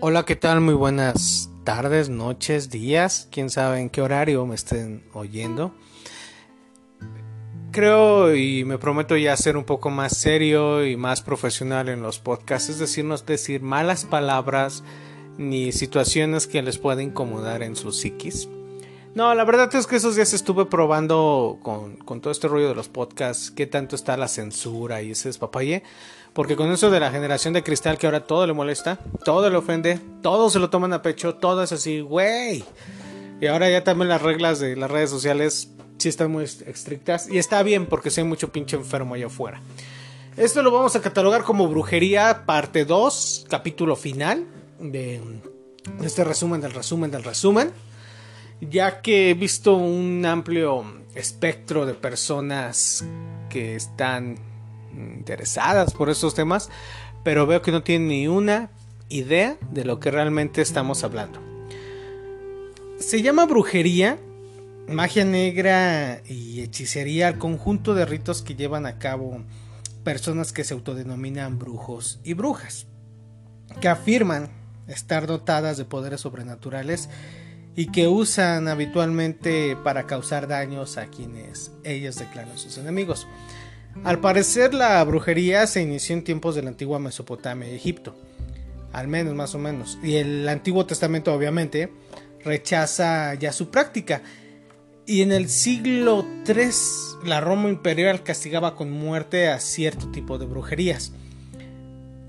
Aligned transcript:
Hola, 0.00 0.24
¿qué 0.24 0.36
tal? 0.36 0.60
Muy 0.60 0.74
buenas 0.74 1.50
tardes, 1.64 2.08
noches, 2.08 2.70
días, 2.70 3.26
quién 3.32 3.50
sabe 3.50 3.80
en 3.80 3.90
qué 3.90 4.00
horario 4.00 4.46
me 4.46 4.54
estén 4.54 5.02
oyendo. 5.12 5.74
Creo 7.72 8.32
y 8.32 8.64
me 8.64 8.78
prometo 8.78 9.16
ya 9.16 9.36
ser 9.36 9.56
un 9.56 9.64
poco 9.64 9.90
más 9.90 10.16
serio 10.16 10.86
y 10.86 10.96
más 10.96 11.20
profesional 11.20 11.88
en 11.88 12.00
los 12.00 12.20
podcasts, 12.20 12.68
es 12.68 12.78
decir, 12.78 13.04
no 13.04 13.16
decir 13.16 13.60
malas 13.60 14.04
palabras 14.04 14.84
ni 15.36 15.72
situaciones 15.72 16.46
que 16.46 16.62
les 16.62 16.78
pueda 16.78 17.02
incomodar 17.02 17.64
en 17.64 17.74
su 17.74 17.90
psiquis. 17.90 18.48
No, 19.16 19.34
la 19.34 19.44
verdad 19.44 19.74
es 19.74 19.88
que 19.88 19.96
esos 19.96 20.14
días 20.14 20.32
estuve 20.32 20.66
probando 20.66 21.58
con, 21.60 21.96
con 21.96 22.20
todo 22.20 22.30
este 22.30 22.46
rollo 22.46 22.68
de 22.68 22.76
los 22.76 22.88
podcasts, 22.88 23.50
qué 23.50 23.66
tanto 23.66 23.96
está 23.96 24.16
la 24.16 24.28
censura 24.28 25.02
y 25.02 25.10
ese 25.10 25.28
es 25.28 25.38
papaye. 25.38 25.82
Porque 26.32 26.56
con 26.56 26.70
eso 26.70 26.90
de 26.90 27.00
la 27.00 27.10
generación 27.10 27.54
de 27.54 27.62
cristal 27.62 27.98
que 27.98 28.06
ahora 28.06 28.24
todo 28.24 28.46
le 28.46 28.52
molesta, 28.52 28.98
todo 29.24 29.50
le 29.50 29.56
ofende, 29.56 30.00
todo 30.22 30.50
se 30.50 30.58
lo 30.58 30.70
toman 30.70 30.92
a 30.92 31.02
pecho, 31.02 31.34
todo 31.34 31.62
es 31.62 31.72
así, 31.72 32.00
güey. 32.00 32.64
Y 33.40 33.46
ahora 33.46 33.70
ya 33.70 33.84
también 33.84 34.08
las 34.08 34.22
reglas 34.22 34.60
de 34.60 34.76
las 34.76 34.90
redes 34.90 35.10
sociales 35.10 35.70
sí 35.98 36.08
están 36.08 36.30
muy 36.30 36.44
estrictas. 36.44 37.28
Y 37.28 37.38
está 37.38 37.62
bien 37.62 37.86
porque 37.86 38.10
si 38.10 38.20
hay 38.20 38.26
mucho 38.26 38.50
pinche 38.52 38.76
enfermo 38.76 39.14
allá 39.14 39.26
afuera. 39.26 39.60
Esto 40.36 40.62
lo 40.62 40.70
vamos 40.70 40.94
a 40.94 41.00
catalogar 41.00 41.42
como 41.42 41.66
brujería 41.66 42.44
parte 42.46 42.84
2, 42.84 43.46
capítulo 43.48 43.96
final 43.96 44.46
de 44.78 45.20
este 46.02 46.22
resumen 46.22 46.60
del 46.60 46.72
resumen 46.72 47.10
del 47.10 47.24
resumen. 47.24 47.72
Ya 48.60 49.02
que 49.02 49.30
he 49.30 49.34
visto 49.34 49.74
un 49.74 50.24
amplio 50.26 50.84
espectro 51.14 51.86
de 51.86 51.94
personas 51.94 53.04
que 53.48 53.74
están 53.74 54.36
interesadas 54.98 55.94
por 55.94 56.10
estos 56.10 56.34
temas, 56.34 56.70
pero 57.22 57.46
veo 57.46 57.62
que 57.62 57.72
no 57.72 57.82
tienen 57.82 58.08
ni 58.08 58.28
una 58.28 58.70
idea 59.08 59.56
de 59.70 59.84
lo 59.84 60.00
que 60.00 60.10
realmente 60.10 60.60
estamos 60.60 61.04
hablando. 61.04 61.40
Se 62.98 63.22
llama 63.22 63.46
brujería, 63.46 64.18
magia 64.88 65.24
negra 65.24 66.20
y 66.26 66.60
hechicería 66.60 67.28
al 67.28 67.38
conjunto 67.38 67.94
de 67.94 68.04
ritos 68.04 68.42
que 68.42 68.54
llevan 68.54 68.86
a 68.86 68.98
cabo 68.98 69.42
personas 70.04 70.52
que 70.52 70.64
se 70.64 70.74
autodenominan 70.74 71.58
brujos 71.58 72.18
y 72.24 72.34
brujas, 72.34 72.86
que 73.80 73.88
afirman 73.88 74.50
estar 74.86 75.26
dotadas 75.26 75.76
de 75.76 75.84
poderes 75.84 76.22
sobrenaturales 76.22 77.08
y 77.76 77.86
que 77.92 78.08
usan 78.08 78.66
habitualmente 78.66 79.76
para 79.84 80.06
causar 80.06 80.48
daños 80.48 80.96
a 80.96 81.06
quienes 81.06 81.70
ellos 81.84 82.16
declaran 82.16 82.58
sus 82.58 82.78
enemigos. 82.78 83.28
Al 84.04 84.20
parecer 84.20 84.74
la 84.74 85.02
brujería 85.04 85.66
se 85.66 85.82
inició 85.82 86.14
en 86.14 86.24
tiempos 86.24 86.54
de 86.54 86.62
la 86.62 86.68
antigua 86.68 86.98
Mesopotamia 86.98 87.68
y 87.68 87.74
Egipto, 87.74 88.14
al 88.92 89.08
menos 89.08 89.34
más 89.34 89.54
o 89.54 89.58
menos, 89.58 89.98
y 90.02 90.16
el 90.16 90.48
Antiguo 90.48 90.86
Testamento 90.86 91.34
obviamente 91.34 91.92
rechaza 92.44 93.34
ya 93.34 93.52
su 93.52 93.70
práctica. 93.70 94.22
Y 95.06 95.22
en 95.22 95.32
el 95.32 95.48
siglo 95.48 96.24
III 96.46 96.68
la 97.24 97.40
Roma 97.40 97.68
imperial 97.70 98.22
castigaba 98.22 98.76
con 98.76 98.90
muerte 98.90 99.48
a 99.48 99.58
cierto 99.58 100.10
tipo 100.10 100.38
de 100.38 100.46
brujerías. 100.46 101.12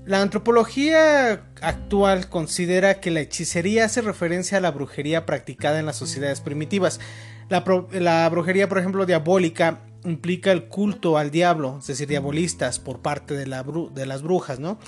La 0.06 0.22
antropología 0.22 1.42
actual 1.60 2.28
considera 2.28 3.00
que 3.00 3.10
la 3.10 3.20
hechicería 3.20 3.84
hace 3.84 4.00
referencia 4.00 4.58
a 4.58 4.60
la 4.60 4.70
brujería 4.70 5.26
practicada 5.26 5.78
en 5.78 5.86
las 5.86 5.96
sociedades 5.96 6.40
primitivas. 6.40 7.00
La, 7.50 7.64
la 7.92 8.28
brujería, 8.30 8.68
por 8.68 8.78
ejemplo, 8.78 9.04
diabólica 9.04 9.80
implica 10.04 10.52
el 10.52 10.64
culto 10.64 11.18
al 11.18 11.30
diablo, 11.30 11.78
es 11.80 11.86
decir, 11.86 12.08
diabolistas 12.08 12.78
por 12.78 13.00
parte 13.00 13.34
de, 13.34 13.46
la 13.46 13.64
las 13.94 14.22
brujas, 14.22 14.58
¿no? 14.58 14.78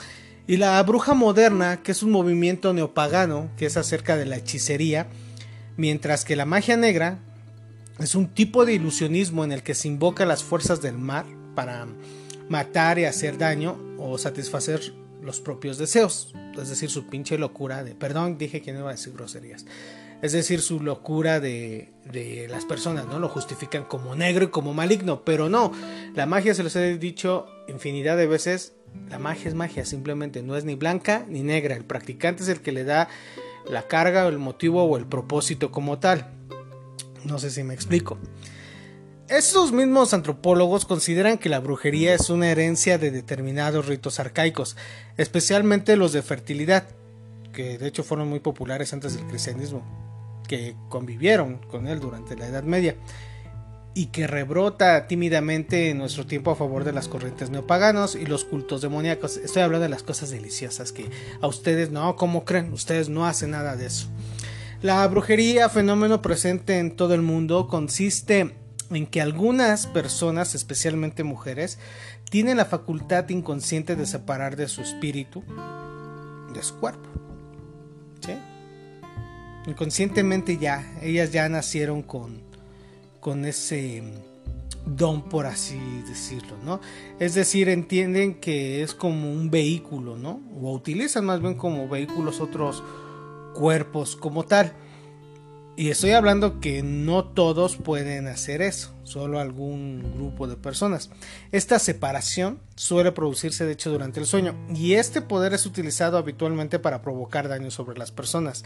Y 0.47 0.57
la 0.57 0.83
bruja 0.83 1.15
moderna, 1.15 1.83
que 1.83 1.93
es 1.93 2.03
un 2.03 2.11
movimiento 2.11 2.73
neopagano, 2.73 3.51
que 3.57 3.67
es 3.67 3.77
acerca 3.77 4.17
de 4.17 4.27
la 4.27 4.37
hechicería, 4.37 5.07
mientras 5.77 6.25
que 6.25 6.37
la 6.37 6.47
magia 6.47 6.77
negra 6.77 7.19
es 7.99 8.15
un 8.15 8.29
tipo 8.29 8.65
de 8.65 8.75
ilusionismo 8.75 9.45
en 9.45 9.53
el 9.53 9.63
que 9.63 9.75
se 9.75 9.89
invoca 9.89 10.27
las 10.27 10.43
fuerzas 10.43 10.83
del 10.83 10.99
mar 10.99 11.27
para 11.55 11.87
matar 12.49 12.99
y 12.99 13.05
hacer 13.05 13.39
daño 13.39 13.79
o 13.99 14.19
satisfacer 14.19 14.95
los 15.23 15.41
propios 15.41 15.79
deseos, 15.79 16.35
es 16.61 16.69
decir, 16.69 16.91
su 16.91 17.07
pinche 17.07 17.39
locura 17.39 17.85
de, 17.85 17.95
perdón, 17.95 18.39
dije 18.39 18.61
que 18.61 18.73
no 18.73 18.81
iba 18.81 18.91
a 18.91 18.95
decir 18.95 19.13
groserías, 19.13 19.65
es 20.23 20.31
decir, 20.31 20.63
su 20.63 20.81
locura 20.81 21.41
de, 21.41 21.89
las 22.49 22.65
personas, 22.65 23.07
¿no? 23.07 23.19
Lo 23.19 23.29
justifican 23.29 23.83
como 23.83 24.15
negro 24.15 24.45
y 24.45 24.49
como 24.49 24.73
maligno, 24.73 25.25
pero 25.25 25.49
no, 25.49 25.73
la 26.15 26.27
magia 26.27 26.55
se 26.55 26.63
los 26.63 26.77
he 26.77 26.97
dicho 26.97 27.47
infinidad 27.67 28.17
de 28.17 28.29
veces, 28.29 28.75
la 29.11 29.19
magia 29.19 29.49
es 29.49 29.55
magia, 29.55 29.85
simplemente 29.85 30.43
no 30.43 30.57
es 30.57 30.65
ni 30.65 30.77
blanca 30.77 31.27
ni 31.29 31.43
negra, 31.43 31.75
el 31.75 31.85
practicante 31.85 32.45
es 32.45 32.49
el 32.49 32.61
que 32.61 32.71
le 32.71 32.85
da 32.85 33.09
la 33.69 33.89
carga 33.89 34.25
o 34.25 34.29
el 34.29 34.39
motivo 34.39 34.85
o 34.85 34.97
el 34.97 35.07
propósito 35.07 35.73
como 35.73 35.99
tal. 35.99 36.31
No 37.25 37.39
sé 37.39 37.51
si 37.51 37.65
me 37.65 37.75
explico. 37.75 38.17
Estos 39.29 39.73
mismos 39.73 40.15
antropólogos 40.15 40.85
consideran 40.85 41.39
que 41.39 41.49
la 41.49 41.59
brujería 41.59 42.15
es 42.15 42.31
una 42.31 42.49
herencia 42.49 42.99
de 42.99 43.11
determinados 43.11 43.87
ritos 43.87 44.21
arcaicos, 44.21 44.77
especialmente 45.17 45.97
los 45.97 46.13
de 46.13 46.23
fertilidad, 46.23 46.87
que 47.53 47.79
de 47.79 47.89
hecho 47.89 48.05
fueron 48.05 48.29
muy 48.29 48.41
populares 48.41 48.93
antes 48.93 49.17
del 49.17 49.27
cristianismo 49.27 50.12
que 50.53 50.77
convivieron 50.91 51.57
con 51.71 51.87
él 51.87 51.99
durante 51.99 52.37
la 52.37 52.47
Edad 52.47 52.63
Media 52.63 52.95
y 53.95 54.09
que 54.09 54.27
rebrota 54.27 55.07
tímidamente 55.07 55.89
en 55.89 55.97
nuestro 55.97 56.27
tiempo 56.27 56.51
a 56.51 56.57
favor 56.57 56.85
de 56.85 56.93
las 56.93 57.09
corrientes 57.09 57.49
neopaganos 57.49 58.15
y 58.17 58.27
los 58.27 58.45
cultos 58.45 58.83
demoníacos. 58.83 59.39
Estoy 59.39 59.63
hablando 59.63 59.85
de 59.85 59.89
las 59.89 60.03
cosas 60.03 60.29
deliciosas 60.29 60.93
que 60.93 61.09
a 61.41 61.47
ustedes 61.47 61.91
no, 61.91 62.17
¿cómo 62.17 62.45
creen? 62.45 62.71
Ustedes 62.75 63.09
no 63.09 63.25
hacen 63.25 63.53
nada 63.53 63.77
de 63.77 63.87
eso. 63.87 64.09
La 64.83 65.09
brujería, 65.09 65.71
fenómeno 65.71 66.21
presente 66.21 66.79
en 66.79 66.97
todo 66.97 67.15
el 67.15 67.23
mundo, 67.23 67.67
consiste 67.67 68.55
en 68.91 69.07
que 69.07 69.23
algunas 69.23 69.87
personas, 69.87 70.55
especialmente 70.55 71.25
mujeres, 71.25 71.79
tienen 72.31 72.59
la 72.59 72.67
facultad 72.67 73.27
inconsciente 73.31 73.97
de 73.97 74.05
separar 74.05 74.57
de 74.57 74.69
su 74.69 74.83
espíritu 74.83 75.43
de 76.53 76.63
su 76.63 76.79
cuerpo. 76.79 77.32
Inconscientemente 79.67 80.59
ya, 80.59 80.99
ellas 81.03 81.31
ya 81.31 81.49
nacieron 81.49 82.03
con, 82.03 82.43
con 83.21 83.45
ese 83.45 84.03
don, 84.85 85.23
por 85.29 85.47
así 85.47 85.79
decirlo, 86.09 86.57
¿no? 86.65 86.81
Es 87.21 87.35
decir, 87.35 87.69
entienden 87.69 88.41
que 88.41 88.83
es 88.83 88.95
como 88.95 89.31
un 89.31 89.51
vehículo, 89.51 90.17
¿no? 90.17 90.41
O 90.61 90.73
utilizan 90.73 91.25
más 91.25 91.41
bien 91.41 91.55
como 91.55 91.89
vehículos 91.89 92.41
otros 92.41 92.83
cuerpos 93.55 94.17
como 94.17 94.45
tal. 94.45 94.73
Y 95.75 95.89
estoy 95.89 96.11
hablando 96.11 96.61
que 96.61 96.83
no 96.83 97.25
todos 97.25 97.77
pueden 97.77 98.27
hacer 98.27 98.61
eso, 98.61 98.95
solo 99.05 99.41
algún 99.41 100.03
grupo 100.17 100.47
de 100.47 100.57
personas. 100.57 101.09
Esta 101.51 101.79
separación 101.79 102.61
suele 102.75 103.11
producirse 103.13 103.65
de 103.65 103.73
hecho 103.73 103.91
durante 103.91 104.21
el 104.21 104.27
sueño 104.27 104.55
y 104.75 104.95
este 104.95 105.23
poder 105.23 105.55
es 105.55 105.65
utilizado 105.65 106.19
habitualmente 106.19 106.79
para 106.79 107.01
provocar 107.01 107.49
daños 107.49 107.73
sobre 107.73 107.97
las 107.97 108.11
personas 108.11 108.65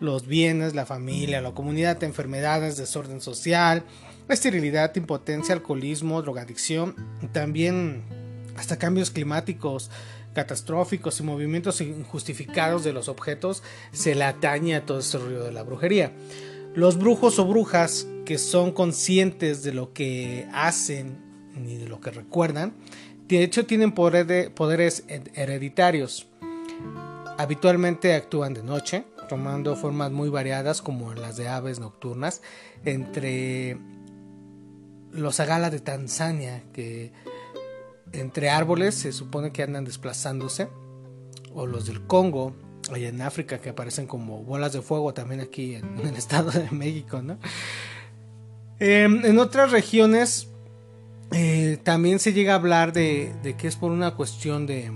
los 0.00 0.26
bienes, 0.26 0.74
la 0.74 0.86
familia, 0.86 1.40
la 1.40 1.52
comunidad, 1.52 2.02
enfermedades, 2.02 2.76
desorden 2.76 3.20
social, 3.20 3.84
esterilidad, 4.28 4.94
impotencia, 4.96 5.54
alcoholismo, 5.54 6.22
drogadicción, 6.22 6.94
también 7.32 8.02
hasta 8.56 8.76
cambios 8.76 9.10
climáticos 9.10 9.90
catastróficos 10.34 11.18
y 11.18 11.22
movimientos 11.24 11.80
injustificados 11.80 12.84
de 12.84 12.92
los 12.92 13.08
objetos 13.08 13.62
se 13.92 14.14
le 14.14 14.24
atañe 14.24 14.76
a 14.76 14.86
todo 14.86 15.00
este 15.00 15.18
ruido 15.18 15.44
de 15.44 15.52
la 15.52 15.62
brujería. 15.62 16.12
Los 16.74 16.98
brujos 16.98 17.38
o 17.38 17.44
brujas 17.44 18.06
que 18.24 18.38
son 18.38 18.72
conscientes 18.72 19.62
de 19.62 19.72
lo 19.72 19.92
que 19.92 20.46
hacen 20.52 21.18
ni 21.56 21.76
de 21.76 21.88
lo 21.88 22.00
que 22.00 22.10
recuerdan, 22.10 22.74
de 23.26 23.42
hecho 23.42 23.66
tienen 23.66 23.92
poderes 23.92 25.04
hereditarios. 25.34 26.28
Habitualmente 27.36 28.14
actúan 28.14 28.54
de 28.54 28.62
noche, 28.62 29.04
tomando 29.28 29.76
formas 29.76 30.10
muy 30.10 30.28
variadas 30.28 30.82
como 30.82 31.14
las 31.14 31.36
de 31.36 31.48
aves 31.48 31.78
nocturnas, 31.78 32.42
entre 32.84 33.78
los 35.12 35.40
agala 35.40 35.70
de 35.70 35.80
Tanzania, 35.80 36.64
que 36.72 37.12
entre 38.12 38.50
árboles 38.50 38.94
se 38.94 39.12
supone 39.12 39.52
que 39.52 39.62
andan 39.62 39.84
desplazándose, 39.84 40.68
o 41.54 41.66
los 41.66 41.86
del 41.86 42.02
Congo, 42.02 42.54
allá 42.92 43.08
en 43.08 43.22
África, 43.22 43.60
que 43.60 43.70
aparecen 43.70 44.06
como 44.06 44.42
bolas 44.42 44.72
de 44.72 44.82
fuego 44.82 45.14
también 45.14 45.40
aquí 45.40 45.74
en, 45.76 45.98
el 45.98 46.16
estado 46.16 46.50
de 46.50 46.70
México, 46.70 47.22
¿no? 47.22 47.38
Em, 48.80 49.24
en 49.24 49.38
otras 49.38 49.72
regiones 49.72 50.48
eh, 51.32 51.78
también 51.82 52.20
se 52.20 52.32
llega 52.32 52.52
a 52.52 52.56
hablar 52.56 52.92
de 52.92 53.54
que 53.58 53.66
es 53.66 53.76
por 53.76 53.90
una 53.90 54.14
cuestión 54.14 54.66
de 54.66 54.90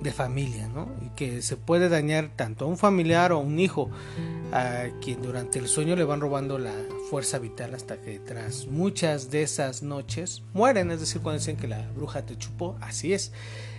de 0.00 0.12
familia, 0.12 0.68
¿no? 0.68 0.88
Y 1.04 1.10
que 1.10 1.42
se 1.42 1.56
puede 1.56 1.88
dañar 1.88 2.30
tanto 2.34 2.64
a 2.64 2.68
un 2.68 2.78
familiar 2.78 3.32
o 3.32 3.36
a 3.36 3.40
un 3.40 3.58
hijo, 3.58 3.90
a 4.52 4.84
quien 5.00 5.22
durante 5.22 5.58
el 5.58 5.68
sueño 5.68 5.96
le 5.96 6.04
van 6.04 6.20
robando 6.20 6.58
la 6.58 6.74
fuerza 7.10 7.38
vital 7.38 7.74
hasta 7.74 8.00
que 8.00 8.18
tras 8.18 8.66
muchas 8.66 9.30
de 9.30 9.42
esas 9.42 9.82
noches 9.82 10.42
mueren, 10.54 10.90
es 10.90 11.00
decir, 11.00 11.20
cuando 11.20 11.38
dicen 11.38 11.56
que 11.56 11.68
la 11.68 11.86
bruja 11.92 12.22
te 12.22 12.36
chupó, 12.36 12.76
así 12.80 13.12
es. 13.12 13.32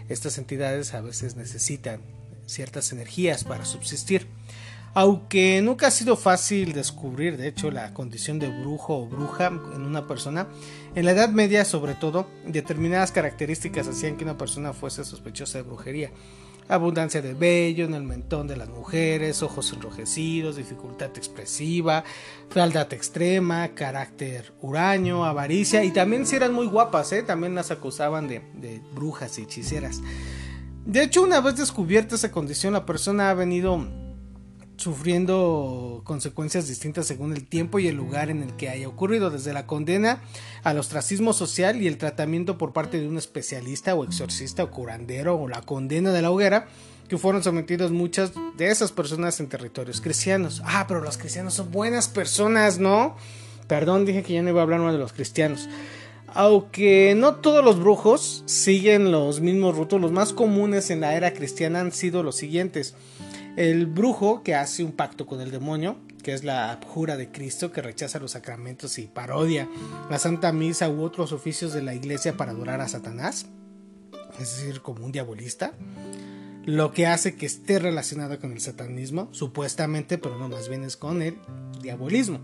Estas 0.09 0.38
entidades 0.38 0.94
a 0.94 1.01
veces 1.01 1.35
necesitan 1.35 2.01
ciertas 2.45 2.91
energías 2.91 3.44
para 3.44 3.65
subsistir. 3.65 4.27
Aunque 4.94 5.62
nunca 5.62 5.88
ha 5.88 5.91
sido 5.91 6.18
fácil 6.18 6.73
descubrir, 6.73 7.38
de 7.38 7.47
hecho, 7.47 7.71
la 7.71 7.94
condición 7.94 8.39
de 8.39 8.50
brujo 8.50 8.97
o 8.97 9.07
bruja 9.07 9.47
en 9.47 9.83
una 9.83 10.06
persona, 10.06 10.47
en 10.94 11.06
la 11.06 11.12
Edad 11.12 11.30
Media 11.30 11.64
sobre 11.66 11.96
todo, 11.96 12.28
determinadas 12.46 13.12
características 13.12 13.88
hacían 13.88 14.18
que 14.18 14.24
una 14.24 14.38
persona 14.38 14.74
fuese 14.74 15.06
sospechosa 15.06 15.58
de 15.58 15.64
brujería. 15.64 16.12
Abundancia 16.68 17.22
de 17.22 17.34
vello 17.34 17.86
en 17.86 17.94
el 17.94 18.04
mentón 18.04 18.48
de 18.48 18.56
las 18.56 18.70
mujeres, 18.70 19.44
ojos 19.44 19.74
enrojecidos, 19.74 20.56
dificultad 20.56 21.10
expresiva, 21.16 22.04
fealdad 22.50 22.94
extrema, 22.94 23.70
carácter 23.70 24.54
huraño, 24.62 25.26
avaricia 25.26 25.84
y 25.84 25.92
también 25.92 26.26
si 26.26 26.36
eran 26.36 26.54
muy 26.54 26.68
guapas, 26.68 27.12
¿eh? 27.12 27.24
también 27.24 27.56
las 27.56 27.72
acusaban 27.72 28.28
de, 28.28 28.42
de 28.54 28.82
brujas 28.94 29.38
y 29.40 29.44
hechiceras. 29.44 30.02
De 30.86 31.04
hecho, 31.04 31.24
una 31.24 31.42
vez 31.42 31.58
descubierta 31.58 32.16
esa 32.16 32.32
condición, 32.32 32.74
la 32.74 32.86
persona 32.86 33.30
ha 33.30 33.34
venido 33.34 33.86
sufriendo 34.81 36.01
consecuencias 36.04 36.68
distintas 36.68 37.06
según 37.06 37.33
el 37.33 37.45
tiempo 37.45 37.80
y 37.80 37.88
el 37.88 37.95
lugar 37.95 38.30
en 38.30 38.42
el 38.44 38.56
que 38.56 38.69
haya 38.69 38.88
ocurrido, 38.88 39.30
desde 39.30 39.54
la 39.54 39.68
condena 39.68 40.22
al 40.63 40.78
ostracismo 40.78 41.33
social 41.33 41.81
y 41.81 41.88
el 41.88 41.98
tratamiento 41.98 42.57
por 42.57 42.74
parte 42.74 43.00
de 43.00 43.07
un 43.07 43.18
especialista 43.18 43.95
o 43.95 44.04
exorcista 44.04 44.63
o 44.63 44.72
curandero 44.72 45.36
o 45.36 45.48
la 45.48 45.62
condena 45.62 46.12
de 46.12 46.22
la 46.22 46.31
hoguera, 46.31 46.68
que 47.07 47.18
fueron 47.18 47.44
sometidos 47.44 47.92
muchas 47.92 48.31
de 48.57 48.68
esas 48.68 48.92
personas 48.92 49.39
en 49.39 49.50
territorios 49.50 50.01
cristianos. 50.01 50.62
Ah, 50.66 50.86
pero 50.88 51.01
los 51.01 51.18
cristianos 51.18 51.54
son 51.54 51.72
buenas 51.72 52.07
personas, 52.07 52.80
¿no? 52.80 53.16
Perdón, 53.68 54.06
dije 54.06 54.24
que 54.24 54.33
ya 54.33 54.42
no 54.42 54.50
iba 54.50 54.62
a 54.62 54.63
hablar 54.63 54.80
más 54.80 54.94
de 54.94 55.00
los 55.00 55.13
cristianos. 55.13 55.69
Aunque 56.33 57.13
no 57.16 57.36
todos 57.36 57.63
los 57.63 57.80
brujos 57.80 58.44
siguen 58.45 59.12
los 59.12 59.42
mismos 59.42 59.75
rutos, 59.75 60.00
los 60.00 60.13
más 60.13 60.31
comunes 60.31 60.89
en 60.89 61.01
la 61.01 61.16
era 61.16 61.33
cristiana 61.33 61.81
han 61.81 61.92
sido 61.92 62.24
los 62.24 62.38
siguientes. 62.38 62.95
El 63.57 63.86
brujo 63.86 64.44
que 64.44 64.56
hace 64.56 64.83
un 64.83 64.94
pacto 64.94 65.25
con 65.25 65.42
el 65.42 65.51
demonio, 65.51 65.98
que 66.24 66.33
es 66.33 66.44
la 66.44 66.71
abjura 66.71 67.18
de 67.18 67.31
Cristo, 67.31 67.71
que 67.71 67.81
rechaza 67.81 68.19
los 68.19 68.31
sacramentos 68.31 68.98
y 68.98 69.07
parodia 69.07 69.68
la 70.09 70.19
Santa 70.19 70.53
Misa 70.53 70.89
u 70.89 71.01
otros 71.01 71.33
oficios 71.33 71.74
de 71.74 71.81
la 71.81 71.94
iglesia 71.94 72.38
para 72.38 72.51
adorar 72.51 72.80
a 72.80 72.88
Satanás, 72.88 73.48
es 74.39 74.57
decir, 74.57 74.81
como 74.81 75.06
un 75.06 75.12
diabolista, 75.12 75.74
lo 76.65 76.94
que 76.94 77.07
hace 77.07 77.36
que 77.36 77.45
esté 77.45 77.80
relacionado 77.80 78.39
con 78.39 78.51
el 78.51 78.62
satanismo, 78.62 79.30
supuestamente, 79.31 80.18
pero 80.18 80.38
no 80.38 80.47
más 80.47 80.69
bien 80.69 80.83
es 80.83 80.95
con 80.95 81.21
el 81.21 81.38
diabolismo. 81.81 82.39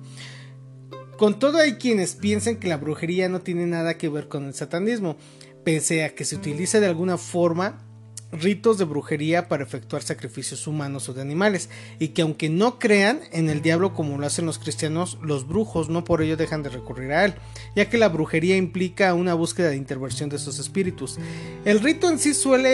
Con 1.17 1.39
todo 1.39 1.59
hay 1.59 1.73
quienes 1.73 2.15
piensan 2.15 2.57
que 2.57 2.67
la 2.67 2.77
brujería 2.77 3.29
no 3.29 3.41
tiene 3.41 3.65
nada 3.65 3.97
que 3.97 4.09
ver 4.09 4.27
con 4.27 4.45
el 4.45 4.53
satanismo, 4.53 5.17
pese 5.63 6.03
a 6.03 6.15
que 6.15 6.25
se 6.25 6.35
utiliza 6.35 6.79
de 6.79 6.87
alguna 6.87 7.17
forma 7.17 7.86
ritos 8.31 8.77
de 8.77 8.85
brujería 8.85 9.47
para 9.47 9.63
efectuar 9.63 10.03
sacrificios 10.03 10.67
humanos 10.67 11.07
o 11.09 11.13
de 11.13 11.21
animales, 11.21 11.69
y 11.99 12.09
que 12.09 12.21
aunque 12.21 12.49
no 12.49 12.79
crean 12.79 13.21
en 13.31 13.49
el 13.49 13.61
diablo 13.61 13.93
como 13.93 14.17
lo 14.17 14.25
hacen 14.25 14.45
los 14.45 14.59
cristianos, 14.59 15.17
los 15.21 15.47
brujos 15.47 15.89
no 15.89 16.03
por 16.03 16.21
ello 16.21 16.37
dejan 16.37 16.63
de 16.63 16.69
recurrir 16.69 17.11
a 17.11 17.25
él, 17.25 17.35
ya 17.75 17.89
que 17.89 17.97
la 17.97 18.09
brujería 18.09 18.57
implica 18.57 19.13
una 19.13 19.33
búsqueda 19.33 19.69
de 19.69 19.77
intervención 19.77 20.29
de 20.29 20.37
esos 20.37 20.59
espíritus. 20.59 21.17
El 21.65 21.79
rito 21.79 22.09
en 22.09 22.19
sí 22.19 22.33
suele 22.33 22.69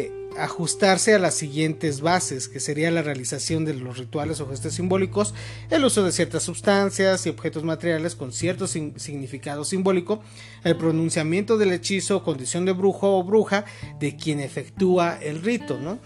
eh, 0.00 0.17
ajustarse 0.36 1.14
a 1.14 1.18
las 1.18 1.34
siguientes 1.34 2.00
bases, 2.00 2.48
que 2.48 2.60
sería 2.60 2.90
la 2.90 3.02
realización 3.02 3.64
de 3.64 3.74
los 3.74 3.98
rituales 3.98 4.40
o 4.40 4.48
gestos 4.48 4.74
simbólicos, 4.74 5.34
el 5.70 5.84
uso 5.84 6.04
de 6.04 6.12
ciertas 6.12 6.42
sustancias 6.42 7.26
y 7.26 7.30
objetos 7.30 7.64
materiales 7.64 8.14
con 8.14 8.32
cierto 8.32 8.66
significado 8.66 9.64
simbólico, 9.64 10.20
el 10.64 10.76
pronunciamiento 10.76 11.58
del 11.58 11.72
hechizo 11.72 12.18
o 12.18 12.22
condición 12.22 12.64
de 12.64 12.72
brujo 12.72 13.18
o 13.18 13.24
bruja 13.24 13.64
de 13.98 14.16
quien 14.16 14.40
efectúa 14.40 15.18
el 15.20 15.42
rito. 15.42 15.78
¿no? 15.78 15.98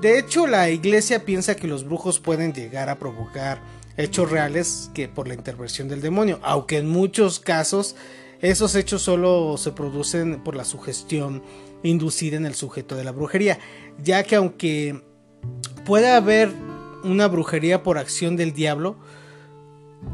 De 0.00 0.18
hecho, 0.18 0.46
la 0.46 0.70
iglesia 0.70 1.24
piensa 1.24 1.56
que 1.56 1.66
los 1.66 1.84
brujos 1.84 2.20
pueden 2.20 2.52
llegar 2.52 2.88
a 2.88 2.98
provocar 2.98 3.60
hechos 3.96 4.30
reales 4.30 4.90
que 4.94 5.08
por 5.08 5.26
la 5.26 5.34
intervención 5.34 5.88
del 5.88 6.00
demonio, 6.00 6.38
aunque 6.42 6.78
en 6.78 6.88
muchos 6.88 7.40
casos 7.40 7.96
esos 8.40 8.76
hechos 8.76 9.02
solo 9.02 9.56
se 9.56 9.72
producen 9.72 10.44
por 10.44 10.54
la 10.54 10.64
sugestión 10.64 11.42
inducida 11.82 12.36
en 12.36 12.46
el 12.46 12.54
sujeto 12.54 12.96
de 12.96 13.04
la 13.04 13.12
brujería, 13.12 13.58
ya 14.02 14.22
que 14.22 14.36
aunque 14.36 15.02
pueda 15.84 16.16
haber 16.16 16.50
una 17.04 17.28
brujería 17.28 17.82
por 17.82 17.98
acción 17.98 18.36
del 18.36 18.52
diablo, 18.52 18.96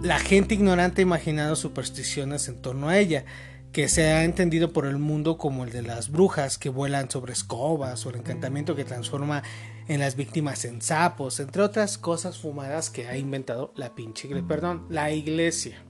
la 0.03 0.19
gente 0.19 0.55
ignorante 0.55 1.03
ha 1.03 1.03
imaginado 1.03 1.57
supersticiones 1.57 2.49
en 2.49 2.61
torno 2.61 2.89
a 2.89 2.99
ella, 2.99 3.25
que 3.73 3.89
se 3.89 4.05
ha 4.05 4.25
entendido 4.25 4.73
por 4.73 4.87
el 4.87 4.99
mundo 4.99 5.37
como 5.37 5.65
el 5.65 5.71
de 5.71 5.83
las 5.83 6.09
brujas 6.09 6.59
que 6.59 6.69
vuelan 6.69 7.11
sobre 7.11 7.33
escobas 7.33 8.07
o 8.07 8.11
el 8.11 8.17
encantamiento 8.17 8.77
que 8.77 8.85
transforma 8.85 9.43
en 9.89 10.01
las 10.01 10.15
víctimas 10.15 10.65
en 10.65 10.81
sapos, 10.81 11.41
entre 11.41 11.63
otras 11.63 11.99
cosas 11.99 12.39
fumadas 12.39 12.89
que 12.89 13.09
ha 13.09 13.17
inventado 13.17 13.73
la 13.75 13.95
pinche, 13.95 14.29
perdón, 14.45 14.87
la 14.91 15.11
iglesia. 15.11 15.83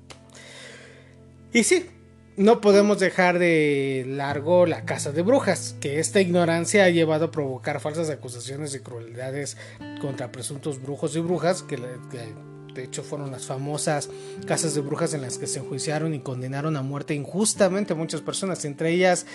Y 1.53 1.63
sí, 1.65 1.87
no 2.37 2.61
podemos 2.61 2.99
dejar 2.99 3.39
de 3.39 4.05
largo 4.09 4.67
la 4.67 4.85
casa 4.85 5.13
de 5.13 5.23
brujas, 5.23 5.77
que 5.81 6.01
esta 6.01 6.21
ignorancia 6.21 6.85
ha 6.85 6.91
llevado 6.91 7.27
a 7.27 7.31
provocar 7.31 7.81
falsas 7.81 8.11
acusaciones 8.11 8.75
y 8.75 8.81
crueldades 8.81 9.57
contra 10.01 10.33
presuntos 10.33 10.83
brujos 10.83 11.15
y 11.15 11.21
brujas, 11.21 11.63
que, 11.63 11.77
de 11.77 12.83
hecho 12.83 13.05
fueron 13.05 13.31
las 13.31 13.47
famosas 13.47 14.11
casas 14.47 14.75
de 14.75 14.81
brujas 14.81 15.15
en 15.15 15.23
las 15.23 15.39
que 15.39 15.47
se 15.47 15.61
enjuiciaron 15.61 16.13
y 16.13 16.19
condenaron 16.19 16.77
a 16.77 16.83
muerte 16.83 17.15
injustamente 17.15 17.93
a 17.93 17.97
muchas 17.97 18.21
personas. 18.21 18.65
Entre 18.65 18.91
ellas 18.91 19.27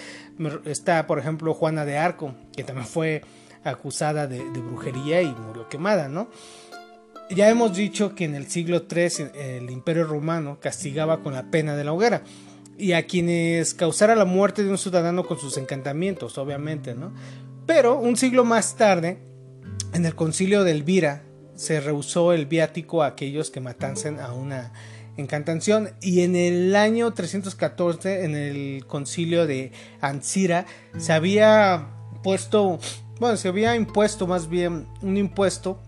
está, 0.65 1.07
por 1.07 1.19
ejemplo, 1.19 1.53
Juana 1.53 1.85
de 1.85 1.97
Arco, 1.97 2.35
que 2.55 2.65
también 2.65 2.87
fue 2.87 3.21
acusada 3.63 4.27
de, 4.27 4.39
de 4.39 4.59
brujería 4.59 5.21
y 5.21 5.33
murió 5.33 5.69
quemada, 5.69 6.09
¿no? 6.09 6.29
Ya 7.29 7.47
hemos 7.49 7.77
dicho 7.77 8.15
que 8.15 8.25
en 8.25 8.35
el 8.35 8.49
siglo 8.49 8.87
III 8.89 9.27
el 9.35 9.69
imperio 9.69 10.03
romano 10.03 10.59
castigaba 10.59 11.21
con 11.21 11.33
la 11.33 11.51
pena 11.51 11.75
de 11.75 11.83
la 11.83 11.93
hoguera 11.93 12.23
y 12.79 12.93
a 12.93 13.05
quienes 13.05 13.73
causara 13.73 14.15
la 14.15 14.25
muerte 14.25 14.63
de 14.63 14.69
un 14.69 14.77
ciudadano 14.77 15.25
con 15.25 15.37
sus 15.37 15.57
encantamientos, 15.57 16.37
obviamente, 16.37 16.95
¿no? 16.95 17.13
Pero 17.65 17.99
un 17.99 18.15
siglo 18.15 18.45
más 18.45 18.77
tarde, 18.77 19.19
en 19.93 20.05
el 20.05 20.15
concilio 20.15 20.63
de 20.63 20.71
Elvira, 20.71 21.23
se 21.55 21.81
rehusó 21.81 22.31
el 22.31 22.45
viático 22.45 23.03
a 23.03 23.07
aquellos 23.07 23.51
que 23.51 23.59
matasen 23.59 24.21
a 24.21 24.31
una 24.33 24.71
encantación 25.17 25.91
y 26.01 26.21
en 26.21 26.37
el 26.37 26.73
año 26.75 27.11
314 27.13 28.23
en 28.23 28.35
el 28.35 28.85
concilio 28.87 29.45
de 29.45 29.73
Ancira 29.99 30.65
se 30.97 31.11
había 31.11 31.89
puesto 32.23 32.79
bueno 33.19 33.35
se 33.35 33.49
había 33.49 33.75
impuesto 33.75 34.27
más 34.27 34.47
bien 34.47 34.87
un 35.01 35.17
impuesto 35.17 35.81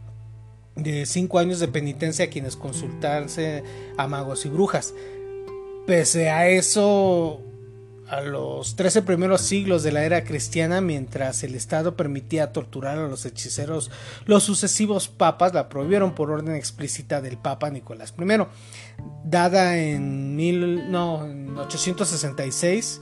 de 0.76 1.06
cinco 1.06 1.40
años 1.40 1.62
de 1.62 1.70
penitencia 1.70 2.26
a 2.26 2.28
quienes 2.28 2.58
consultarse 2.58 3.64
a 3.96 4.08
magos 4.08 4.46
y 4.46 4.50
brujas 4.50 4.94
Pese 5.86 6.30
a 6.30 6.48
eso, 6.48 7.42
a 8.08 8.22
los 8.22 8.76
13 8.76 9.02
primeros 9.02 9.42
siglos 9.42 9.82
de 9.84 9.92
la 9.92 10.04
era 10.04 10.24
cristiana, 10.24 10.80
mientras 10.80 11.44
el 11.44 11.56
Estado 11.56 11.96
permitía 11.96 12.52
torturar 12.52 13.00
a 13.00 13.08
los 13.08 13.26
hechiceros, 13.26 13.90
los 14.26 14.44
sucesivos 14.44 15.08
papas 15.08 15.54
la 15.54 15.70
prohibieron 15.70 16.14
por 16.14 16.30
orden 16.30 16.56
explícita 16.56 17.20
del 17.20 17.38
Papa 17.38 17.70
Nicolás 17.72 18.14
I, 18.20 18.46
dada 19.24 19.78
en, 19.78 20.36
mil, 20.36 20.92
no, 20.92 21.22
866 21.58 23.02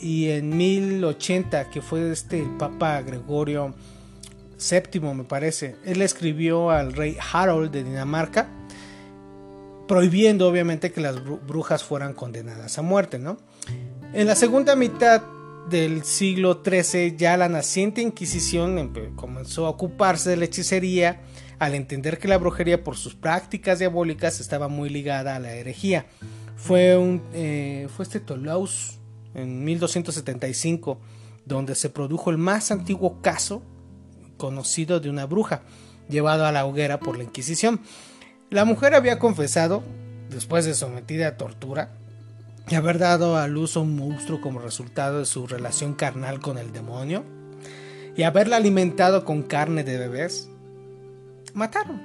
y 0.00 0.30
en 0.30 0.56
1080, 0.56 1.70
que 1.70 1.80
fue 1.80 2.10
este 2.10 2.40
el 2.40 2.56
Papa 2.56 3.00
Gregorio 3.02 3.74
VII, 4.58 5.00
me 5.14 5.24
parece. 5.24 5.76
Él 5.84 6.02
escribió 6.02 6.70
al 6.70 6.92
rey 6.92 7.16
Harold 7.32 7.70
de 7.70 7.84
Dinamarca 7.84 8.48
prohibiendo 9.90 10.46
obviamente 10.46 10.92
que 10.92 11.00
las 11.00 11.16
brujas 11.24 11.82
fueran 11.82 12.14
condenadas 12.14 12.78
a 12.78 12.82
muerte, 12.82 13.18
¿no? 13.18 13.38
En 14.12 14.28
la 14.28 14.36
segunda 14.36 14.76
mitad 14.76 15.20
del 15.68 16.04
siglo 16.04 16.62
XIII 16.64 17.16
ya 17.16 17.36
la 17.36 17.48
naciente 17.48 18.00
Inquisición 18.00 18.92
comenzó 19.16 19.66
a 19.66 19.70
ocuparse 19.70 20.30
de 20.30 20.36
la 20.36 20.44
hechicería 20.44 21.22
al 21.58 21.74
entender 21.74 22.20
que 22.20 22.28
la 22.28 22.38
brujería 22.38 22.84
por 22.84 22.96
sus 22.96 23.16
prácticas 23.16 23.80
diabólicas 23.80 24.38
estaba 24.38 24.68
muy 24.68 24.90
ligada 24.90 25.34
a 25.34 25.40
la 25.40 25.54
herejía. 25.54 26.06
Fue, 26.54 26.96
un, 26.96 27.20
eh, 27.32 27.88
este 27.98 28.20
Toulouse 28.20 29.00
en 29.34 29.64
1275 29.64 31.00
donde 31.46 31.74
se 31.74 31.90
produjo 31.90 32.30
el 32.30 32.38
más 32.38 32.70
antiguo 32.70 33.20
caso 33.22 33.60
conocido 34.36 35.00
de 35.00 35.10
una 35.10 35.26
bruja 35.26 35.62
llevado 36.08 36.46
a 36.46 36.52
la 36.52 36.64
hoguera 36.64 37.00
por 37.00 37.18
la 37.18 37.24
Inquisición. 37.24 37.80
La 38.50 38.64
mujer 38.64 38.96
había 38.96 39.20
confesado, 39.20 39.84
después 40.28 40.64
de 40.64 40.74
sometida 40.74 41.28
a 41.28 41.36
tortura, 41.36 41.90
y 42.68 42.74
haber 42.74 42.98
dado 42.98 43.36
a 43.36 43.46
luz 43.46 43.76
a 43.76 43.80
un 43.80 43.94
monstruo 43.94 44.40
como 44.40 44.58
resultado 44.58 45.20
de 45.20 45.26
su 45.26 45.46
relación 45.46 45.94
carnal 45.94 46.40
con 46.40 46.58
el 46.58 46.72
demonio, 46.72 47.22
y 48.16 48.24
haberla 48.24 48.56
alimentado 48.56 49.24
con 49.24 49.44
carne 49.44 49.84
de 49.84 49.98
bebés, 49.98 50.48
mataron. 51.54 52.00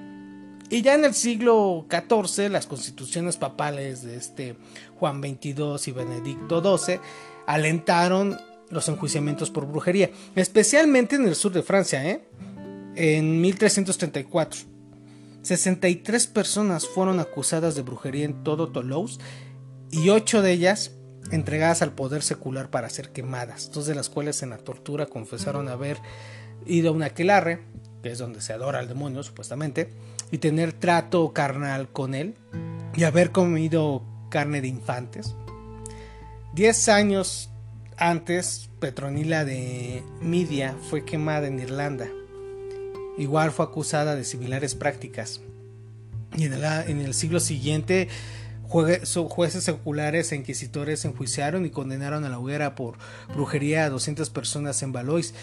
Y 0.69 0.83
ya 0.83 0.93
en 0.93 1.05
el 1.05 1.15
siglo 1.15 1.87
XIV, 1.89 2.51
las 2.51 2.67
constituciones 2.67 3.37
papales 3.37 4.03
de 4.03 4.15
este 4.15 4.55
Juan 4.99 5.21
XXII 5.21 5.77
y 5.87 5.91
Benedicto 5.91 6.77
XII 6.77 6.99
alentaron 7.47 8.37
los 8.69 8.87
enjuiciamientos 8.87 9.49
por 9.49 9.65
brujería, 9.65 10.11
especialmente 10.35 11.15
en 11.15 11.27
el 11.27 11.33
sur 11.33 11.53
de 11.53 11.63
Francia, 11.63 12.07
¿eh? 12.07 12.21
en 12.95 13.41
1334. 13.41 14.74
63 15.45 16.25
personas 16.25 16.87
fueron 16.87 17.19
acusadas 17.19 17.75
de 17.75 17.83
brujería 17.83 18.25
en 18.25 18.43
todo 18.43 18.69
Toulouse 18.71 19.19
y 19.91 20.09
8 20.09 20.41
de 20.41 20.51
ellas 20.51 20.93
entregadas 21.29 21.83
al 21.83 21.93
poder 21.93 22.23
secular 22.23 22.71
para 22.71 22.89
ser 22.89 23.09
quemadas, 23.09 23.69
dos 23.71 23.85
de 23.85 23.93
las 23.93 24.09
cuales 24.09 24.41
en 24.41 24.49
la 24.49 24.57
tortura 24.57 25.05
confesaron 25.05 25.69
haber 25.69 25.99
ido 26.65 26.89
a 26.89 26.93
un 26.93 27.03
aquelarre, 27.03 27.59
que 28.01 28.09
es 28.09 28.17
donde 28.17 28.41
se 28.41 28.53
adora 28.53 28.79
al 28.79 28.87
demonio 28.87 29.21
supuestamente, 29.21 29.91
y 30.31 30.39
tener 30.39 30.73
trato 30.73 31.31
carnal 31.31 31.89
con 31.89 32.15
él, 32.15 32.33
y 32.95 33.03
haber 33.03 33.31
comido 33.31 34.01
carne 34.29 34.61
de 34.61 34.67
infantes. 34.67 35.35
Diez 36.55 36.89
años 36.89 37.51
antes, 37.97 38.71
Petronila 38.79 39.45
de 39.45 40.03
Midia 40.21 40.75
fue 40.89 41.05
quemada 41.05 41.45
en 41.45 41.59
Irlanda. 41.59 42.07
Igual 43.17 43.51
fue 43.51 43.65
acusada 43.65 44.15
de 44.15 44.23
similares 44.23 44.75
prácticas. 44.75 45.41
Y 46.35 46.45
en 46.45 46.53
el, 46.53 47.13
siglo 47.13 47.39
siguiente 47.39 48.09
jueces 48.67 49.63
seculares 49.63 50.31
e 50.31 50.35
inquisitores 50.35 51.05
enjuiciaron 51.05 51.65
y 51.65 51.69
condenaron 51.69 52.25
a 52.25 52.29
la 52.29 52.39
hoguera 52.39 52.75
por 52.75 52.97
brujería 53.33 53.85
a 53.85 53.89
200 53.89 54.29
personas 54.31 54.81
en 54.83 54.91
Valois, 54.91 55.33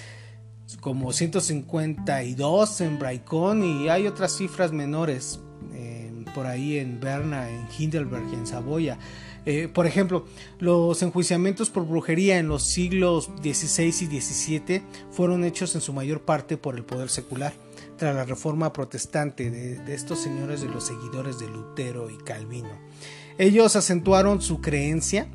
como 0.80 1.12
152 1.12 2.80
en 2.82 2.98
Braicón 2.98 3.64
y 3.64 3.88
hay 3.88 4.06
otras 4.06 4.36
cifras 4.36 4.72
menores 4.72 5.40
por 6.34 6.46
ahí 6.46 6.78
en 6.78 7.00
Berna, 7.00 7.48
en 7.50 7.66
Hindelberg, 7.76 8.32
en 8.32 8.46
Saboya. 8.46 8.98
Eh, 9.44 9.68
por 9.72 9.86
ejemplo, 9.86 10.24
los 10.58 11.02
enjuiciamientos 11.02 11.70
por 11.70 11.86
brujería 11.86 12.38
en 12.38 12.48
los 12.48 12.62
siglos 12.62 13.30
XVI 13.42 13.88
y 13.88 14.20
XVII 14.20 14.82
fueron 15.10 15.44
hechos 15.44 15.74
en 15.74 15.80
su 15.80 15.92
mayor 15.92 16.22
parte 16.22 16.56
por 16.56 16.76
el 16.76 16.84
poder 16.84 17.08
secular, 17.08 17.52
la 18.02 18.24
reforma 18.24 18.72
protestante 18.72 19.50
de 19.50 19.94
estos 19.94 20.20
señores 20.20 20.62
de 20.62 20.68
los 20.68 20.86
seguidores 20.86 21.38
de 21.38 21.48
Lutero 21.48 22.10
y 22.10 22.16
Calvino. 22.18 22.78
Ellos 23.38 23.76
acentuaron 23.76 24.42
su 24.42 24.60
creencia 24.60 25.28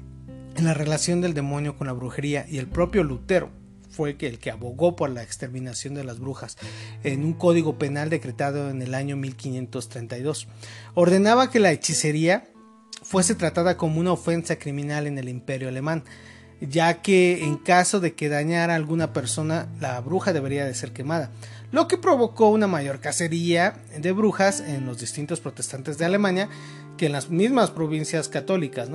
en 0.56 0.66
la 0.66 0.74
relación 0.74 1.22
del 1.22 1.34
demonio 1.34 1.78
con 1.78 1.88
la 1.88 1.94
brujería 1.94 2.46
y 2.50 2.58
el 2.58 2.68
propio 2.68 3.04
Lutero 3.04 3.50
fue 3.90 4.16
el 4.20 4.38
que 4.38 4.52
abogó 4.52 4.96
por 4.96 5.10
la 5.10 5.24
exterminación 5.24 5.96
de 5.96 6.04
las 6.04 6.20
brujas 6.20 6.56
en 7.04 7.26
un 7.26 7.34
código 7.34 7.80
penal 7.80 8.12
decretado 8.12 8.70
en 8.70 8.82
el 8.84 8.94
año 8.94 9.18
1532. 9.18 10.48
Ordenaba 10.94 11.50
que 11.50 11.60
la 11.60 11.72
hechicería 11.72 12.48
fuese 13.02 13.34
tratada 13.34 13.76
como 13.76 14.00
una 14.00 14.12
ofensa 14.12 14.60
criminal 14.60 15.08
en 15.08 15.18
el 15.18 15.30
imperio 15.30 15.70
alemán, 15.70 16.04
ya 16.62 17.02
que 17.02 17.44
en 17.46 17.58
caso 17.58 18.00
de 18.00 18.14
que 18.14 18.30
dañara 18.30 18.74
a 18.74 18.76
alguna 18.76 19.14
persona, 19.14 19.68
la 19.80 20.00
bruja 20.02 20.32
debería 20.32 20.66
de 20.66 20.76
ser 20.76 20.92
quemada 20.94 21.32
lo 21.72 21.88
que 21.88 21.98
provocó 21.98 22.50
una 22.50 22.68
mayor 22.68 23.00
cacería 23.00 23.76
de 23.98 24.12
brujas 24.12 24.62
en 24.62 24.86
los 24.86 25.00
distintos 25.00 25.40
protestantes 25.40 25.98
de 25.98 26.06
Alemania 26.06 26.50
que 26.98 27.08
en 27.08 27.12
las 27.12 27.30
mismas 27.30 27.72
provincias 27.72 28.30
católicas. 28.30 28.90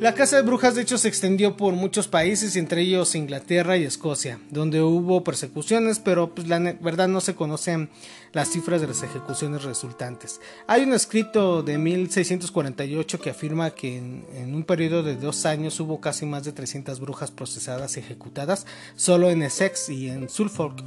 La 0.00 0.14
caza 0.14 0.36
de 0.36 0.42
brujas 0.42 0.76
de 0.76 0.82
hecho 0.82 0.96
se 0.96 1.08
extendió 1.08 1.56
por 1.56 1.74
muchos 1.74 2.06
países, 2.06 2.54
entre 2.54 2.82
ellos 2.82 3.16
Inglaterra 3.16 3.76
y 3.76 3.82
Escocia, 3.82 4.38
donde 4.48 4.80
hubo 4.80 5.24
persecuciones, 5.24 5.98
pero 5.98 6.32
pues 6.32 6.46
la 6.46 6.60
verdad 6.80 7.08
no 7.08 7.20
se 7.20 7.34
conocen 7.34 7.90
las 8.32 8.48
cifras 8.48 8.80
de 8.80 8.86
las 8.86 9.02
ejecuciones 9.02 9.64
resultantes. 9.64 10.40
Hay 10.68 10.84
un 10.84 10.92
escrito 10.92 11.64
de 11.64 11.78
1648 11.78 13.18
que 13.18 13.30
afirma 13.30 13.70
que 13.70 13.98
en, 13.98 14.24
en 14.34 14.54
un 14.54 14.62
periodo 14.62 15.02
de 15.02 15.16
dos 15.16 15.44
años 15.46 15.80
hubo 15.80 16.00
casi 16.00 16.26
más 16.26 16.44
de 16.44 16.52
300 16.52 17.00
brujas 17.00 17.32
procesadas 17.32 17.96
y 17.96 18.00
ejecutadas 18.00 18.66
solo 18.94 19.30
en 19.30 19.42
Essex 19.42 19.88
y 19.88 20.10
en 20.10 20.28
Suffolk. 20.28 20.80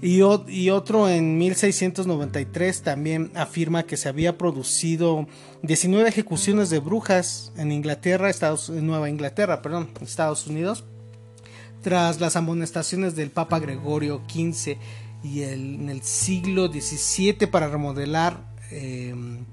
Y, 0.00 0.20
otro 0.70 1.08
en 1.08 1.38
1693 1.38 2.82
también 2.82 3.32
afirma 3.34 3.82
que 3.82 3.96
se 3.96 4.08
había 4.08 4.38
producido 4.38 5.26
19 5.62 6.08
ejecuciones 6.08 6.70
de 6.70 6.78
brujas 6.78 7.52
en 7.56 7.72
Inglaterra, 7.72 8.30
Estados, 8.30 8.70
Nueva 8.70 9.10
Inglaterra, 9.10 9.60
perdón, 9.60 9.90
Estados 10.00 10.46
Unidos, 10.46 10.84
tras 11.82 12.20
las 12.20 12.36
amonestaciones 12.36 13.16
del 13.16 13.30
Papa 13.30 13.58
Gregorio 13.58 14.22
XV 14.28 14.76
y 15.24 15.42
en 15.42 15.88
el 15.88 16.02
siglo 16.02 16.68
XVII 16.68 17.48
para 17.48 17.66
remodelar 17.66 18.54
em, 18.70 19.44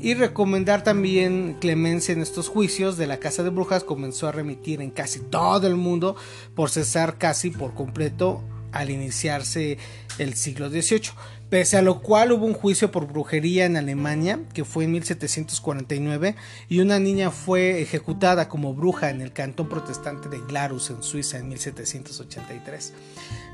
y 0.00 0.14
recomendar 0.14 0.82
también 0.82 1.58
clemencia 1.60 2.12
en 2.12 2.22
estos 2.22 2.48
juicios 2.48 2.96
de 2.96 3.06
la 3.06 3.18
Casa 3.18 3.44
de 3.44 3.50
Brujas 3.50 3.84
comenzó 3.84 4.26
a 4.26 4.32
remitir 4.32 4.82
en 4.82 4.90
casi 4.90 5.20
todo 5.20 5.68
el 5.68 5.76
mundo 5.76 6.16
por 6.56 6.70
cesar 6.70 7.18
casi 7.18 7.50
por 7.50 7.74
completo 7.74 8.42
al 8.72 8.90
iniciarse 8.90 9.78
el 10.18 10.34
siglo 10.34 10.68
XVIII, 10.68 11.10
pese 11.48 11.76
a 11.76 11.82
lo 11.82 12.00
cual 12.00 12.32
hubo 12.32 12.46
un 12.46 12.54
juicio 12.54 12.90
por 12.90 13.06
brujería 13.06 13.66
en 13.66 13.76
Alemania, 13.76 14.40
que 14.54 14.64
fue 14.64 14.84
en 14.84 14.92
1749, 14.92 16.36
y 16.68 16.80
una 16.80 16.98
niña 16.98 17.30
fue 17.30 17.80
ejecutada 17.80 18.48
como 18.48 18.74
bruja 18.74 19.10
en 19.10 19.20
el 19.20 19.32
cantón 19.32 19.68
protestante 19.68 20.28
de 20.28 20.38
Glarus, 20.38 20.90
en 20.90 21.02
Suiza, 21.02 21.38
en 21.38 21.48
1783. 21.48 22.92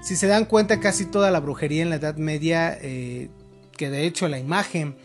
Si 0.03 0.17
se 0.17 0.27
dan 0.27 0.45
cuenta, 0.45 0.81
casi 0.81 1.07
toda 1.07 1.31
la 1.31 1.41
brujería 1.41 1.83
en 1.83 1.91
la 1.91 1.97
Edad 1.97 2.17
Media, 2.17 2.77
eh, 2.81 3.29
que 3.77 3.91
de 3.91 4.07
hecho 4.07 4.29
la 4.29 4.39
imagen 4.39 4.97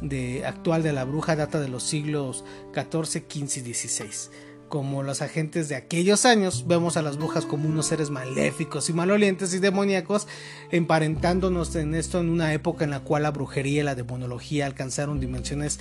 de, 0.00 0.46
actual 0.46 0.82
de 0.82 0.92
la 0.92 1.04
bruja 1.04 1.36
data 1.36 1.60
de 1.60 1.68
los 1.68 1.82
siglos 1.82 2.44
XIV, 2.72 3.24
XV 3.28 3.68
y 3.68 3.74
XVI 3.74 4.30
como 4.68 5.02
los 5.02 5.22
agentes 5.22 5.68
de 5.68 5.76
aquellos 5.76 6.24
años, 6.24 6.66
vemos 6.66 6.96
a 6.96 7.02
las 7.02 7.16
brujas 7.16 7.44
como 7.44 7.68
unos 7.68 7.86
seres 7.86 8.10
maléficos 8.10 8.88
y 8.88 8.92
malolientes 8.92 9.54
y 9.54 9.58
demoníacos, 9.58 10.26
emparentándonos 10.70 11.74
en 11.76 11.94
esto 11.94 12.20
en 12.20 12.28
una 12.28 12.52
época 12.52 12.84
en 12.84 12.90
la 12.90 13.00
cual 13.00 13.24
la 13.24 13.30
brujería 13.30 13.80
y 13.80 13.84
la 13.84 13.94
demonología 13.94 14.66
alcanzaron 14.66 15.20
dimensiones 15.20 15.80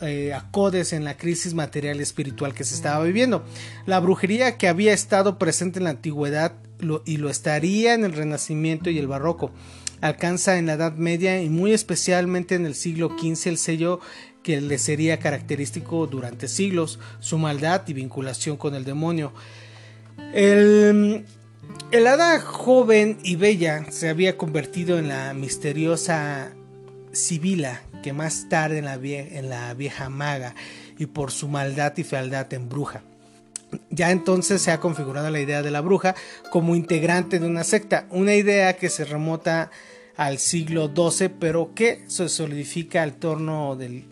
eh, 0.00 0.32
acodes 0.34 0.92
en 0.92 1.04
la 1.04 1.16
crisis 1.16 1.54
material 1.54 1.98
y 1.98 2.02
espiritual 2.02 2.54
que 2.54 2.64
se 2.64 2.74
estaba 2.74 3.04
viviendo. 3.04 3.44
La 3.86 4.00
brujería 4.00 4.58
que 4.58 4.68
había 4.68 4.92
estado 4.92 5.38
presente 5.38 5.78
en 5.78 5.84
la 5.84 5.90
antigüedad 5.90 6.54
y 7.04 7.18
lo 7.18 7.30
estaría 7.30 7.94
en 7.94 8.04
el 8.04 8.12
Renacimiento 8.12 8.90
y 8.90 8.98
el 8.98 9.06
Barroco 9.06 9.52
alcanza 10.02 10.58
en 10.58 10.66
la 10.66 10.72
Edad 10.74 10.96
Media 10.96 11.40
y 11.40 11.48
muy 11.48 11.72
especialmente 11.72 12.56
en 12.56 12.66
el 12.66 12.74
siglo 12.74 13.16
XV 13.16 13.46
el 13.46 13.58
sello 13.58 14.00
que 14.42 14.60
le 14.60 14.78
sería 14.78 15.18
característico 15.18 16.06
durante 16.06 16.48
siglos, 16.48 16.98
su 17.20 17.38
maldad 17.38 17.82
y 17.86 17.92
vinculación 17.92 18.56
con 18.56 18.74
el 18.74 18.84
demonio. 18.84 19.32
El, 20.34 21.24
hada 21.92 22.40
joven 22.40 23.18
y 23.22 23.36
bella 23.36 23.86
se 23.90 24.08
había 24.08 24.36
convertido 24.36 24.98
en 24.98 25.08
la 25.08 25.32
misteriosa 25.34 26.52
Sibila, 27.12 27.82
que 28.02 28.12
más 28.12 28.48
tarde 28.48 28.78
en 28.78 28.84
la, 28.86 28.94
en 28.94 29.48
la 29.48 29.74
vieja 29.74 30.08
maga, 30.08 30.54
y 30.98 31.06
por 31.06 31.30
su 31.30 31.48
maldad 31.48 31.92
y 31.96 32.04
fealdad 32.04 32.52
en 32.52 32.68
bruja. 32.68 33.02
Ya 33.90 34.10
entonces 34.10 34.60
se 34.60 34.70
ha 34.70 34.80
configurado 34.80 35.30
la 35.30 35.40
idea 35.40 35.62
de 35.62 35.70
la 35.70 35.80
bruja 35.80 36.14
como 36.50 36.76
integrante 36.76 37.38
de 37.38 37.46
una 37.46 37.64
secta, 37.64 38.06
una 38.10 38.34
idea 38.34 38.76
que 38.76 38.90
se 38.90 39.04
remota 39.04 39.70
al 40.16 40.38
siglo 40.38 40.90
XII, 40.94 41.30
pero 41.30 41.72
que 41.74 42.04
se 42.06 42.28
solidifica 42.28 43.02
al 43.02 43.14
torno 43.14 43.76
del 43.76 44.11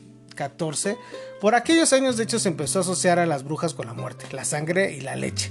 por 1.41 1.55
aquellos 1.55 1.93
años 1.93 2.17
de 2.17 2.25
hecho 2.25 2.39
se 2.39 2.49
empezó 2.49 2.79
a 2.79 2.83
asociar 2.83 3.19
a 3.19 3.27
las 3.27 3.45
brujas 3.45 3.75
con 3.75 3.87
la 3.87 3.95
muerte, 3.95 4.27
la 4.33 4.45
sangre 4.45 4.93
y 4.93 5.01
la 5.01 5.17
leche. 5.17 5.51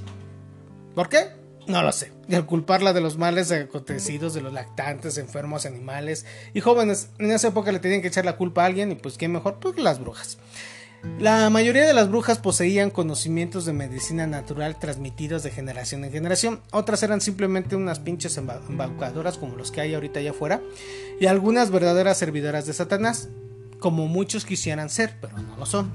¿Por 0.96 1.10
qué? 1.10 1.40
No 1.68 1.84
lo 1.84 1.92
sé. 1.92 2.12
Y 2.28 2.34
al 2.34 2.48
culparla 2.48 2.94
de 2.94 3.02
los 3.02 3.18
males 3.18 3.52
acontecidos 3.52 4.34
de 4.34 4.42
los 4.42 4.52
lactantes, 4.52 5.20
enfermos, 5.20 5.68
animales 5.68 6.26
y 6.54 6.62
jóvenes, 6.62 7.10
en 7.20 7.32
esa 7.32 7.50
época 7.50 7.72
le 7.72 7.80
tenían 7.80 8.02
que 8.02 8.08
echar 8.08 8.26
la 8.26 8.38
culpa 8.38 8.64
a 8.64 8.66
alguien 8.66 8.92
y 8.92 8.96
pues 8.96 9.18
qué 9.18 9.28
mejor, 9.28 9.60
pues 9.60 9.78
las 9.78 10.00
brujas. 10.00 10.40
La 11.20 11.50
mayoría 11.50 11.88
de 11.88 11.94
las 11.94 12.10
brujas 12.10 12.40
poseían 12.40 12.90
conocimientos 12.90 13.66
de 13.66 13.74
medicina 13.74 14.28
natural 14.28 14.80
transmitidos 14.80 15.44
de 15.44 15.52
generación 15.52 16.04
en 16.04 16.12
generación. 16.12 16.62
Otras 16.72 17.04
eran 17.04 17.22
simplemente 17.22 17.76
unas 17.76 18.00
pinches 18.00 18.38
embaucadoras 18.38 19.38
como 19.38 19.56
los 19.56 19.72
que 19.72 19.82
hay 19.82 19.94
ahorita 19.94 20.20
allá 20.20 20.32
afuera. 20.32 20.62
Y 21.20 21.28
algunas 21.28 21.72
verdaderas 21.72 22.18
servidoras 22.18 22.66
de 22.66 22.74
Satanás 22.74 23.30
como 23.80 24.08
muchos 24.08 24.46
quisieran 24.46 24.90
ser, 24.90 25.16
pero 25.22 25.38
no 25.38 25.58
lo 25.58 25.66
son. 25.66 25.92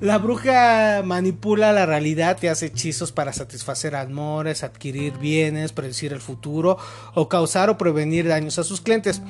La 0.00 0.18
bruja 0.18 1.02
manipula 1.04 1.72
la 1.72 1.84
realidad 1.84 2.38
y 2.40 2.46
hace 2.46 2.66
hechizos 2.66 3.10
para 3.10 3.32
satisfacer 3.32 3.96
amores, 3.96 4.62
adquirir 4.62 5.18
bienes, 5.18 5.72
predecir 5.72 6.12
el 6.12 6.20
futuro 6.20 6.78
o 7.14 7.28
causar 7.28 7.68
o 7.68 7.78
prevenir 7.78 8.28
daños 8.28 8.60
a 8.60 8.64
sus 8.64 8.80
clientes. 8.80 9.22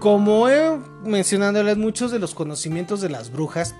Como 0.00 0.48
he 0.48 0.78
mencionándoles, 1.04 1.76
muchos 1.76 2.10
de 2.10 2.18
los 2.18 2.34
conocimientos 2.34 3.00
de 3.00 3.10
las 3.10 3.30
brujas 3.30 3.76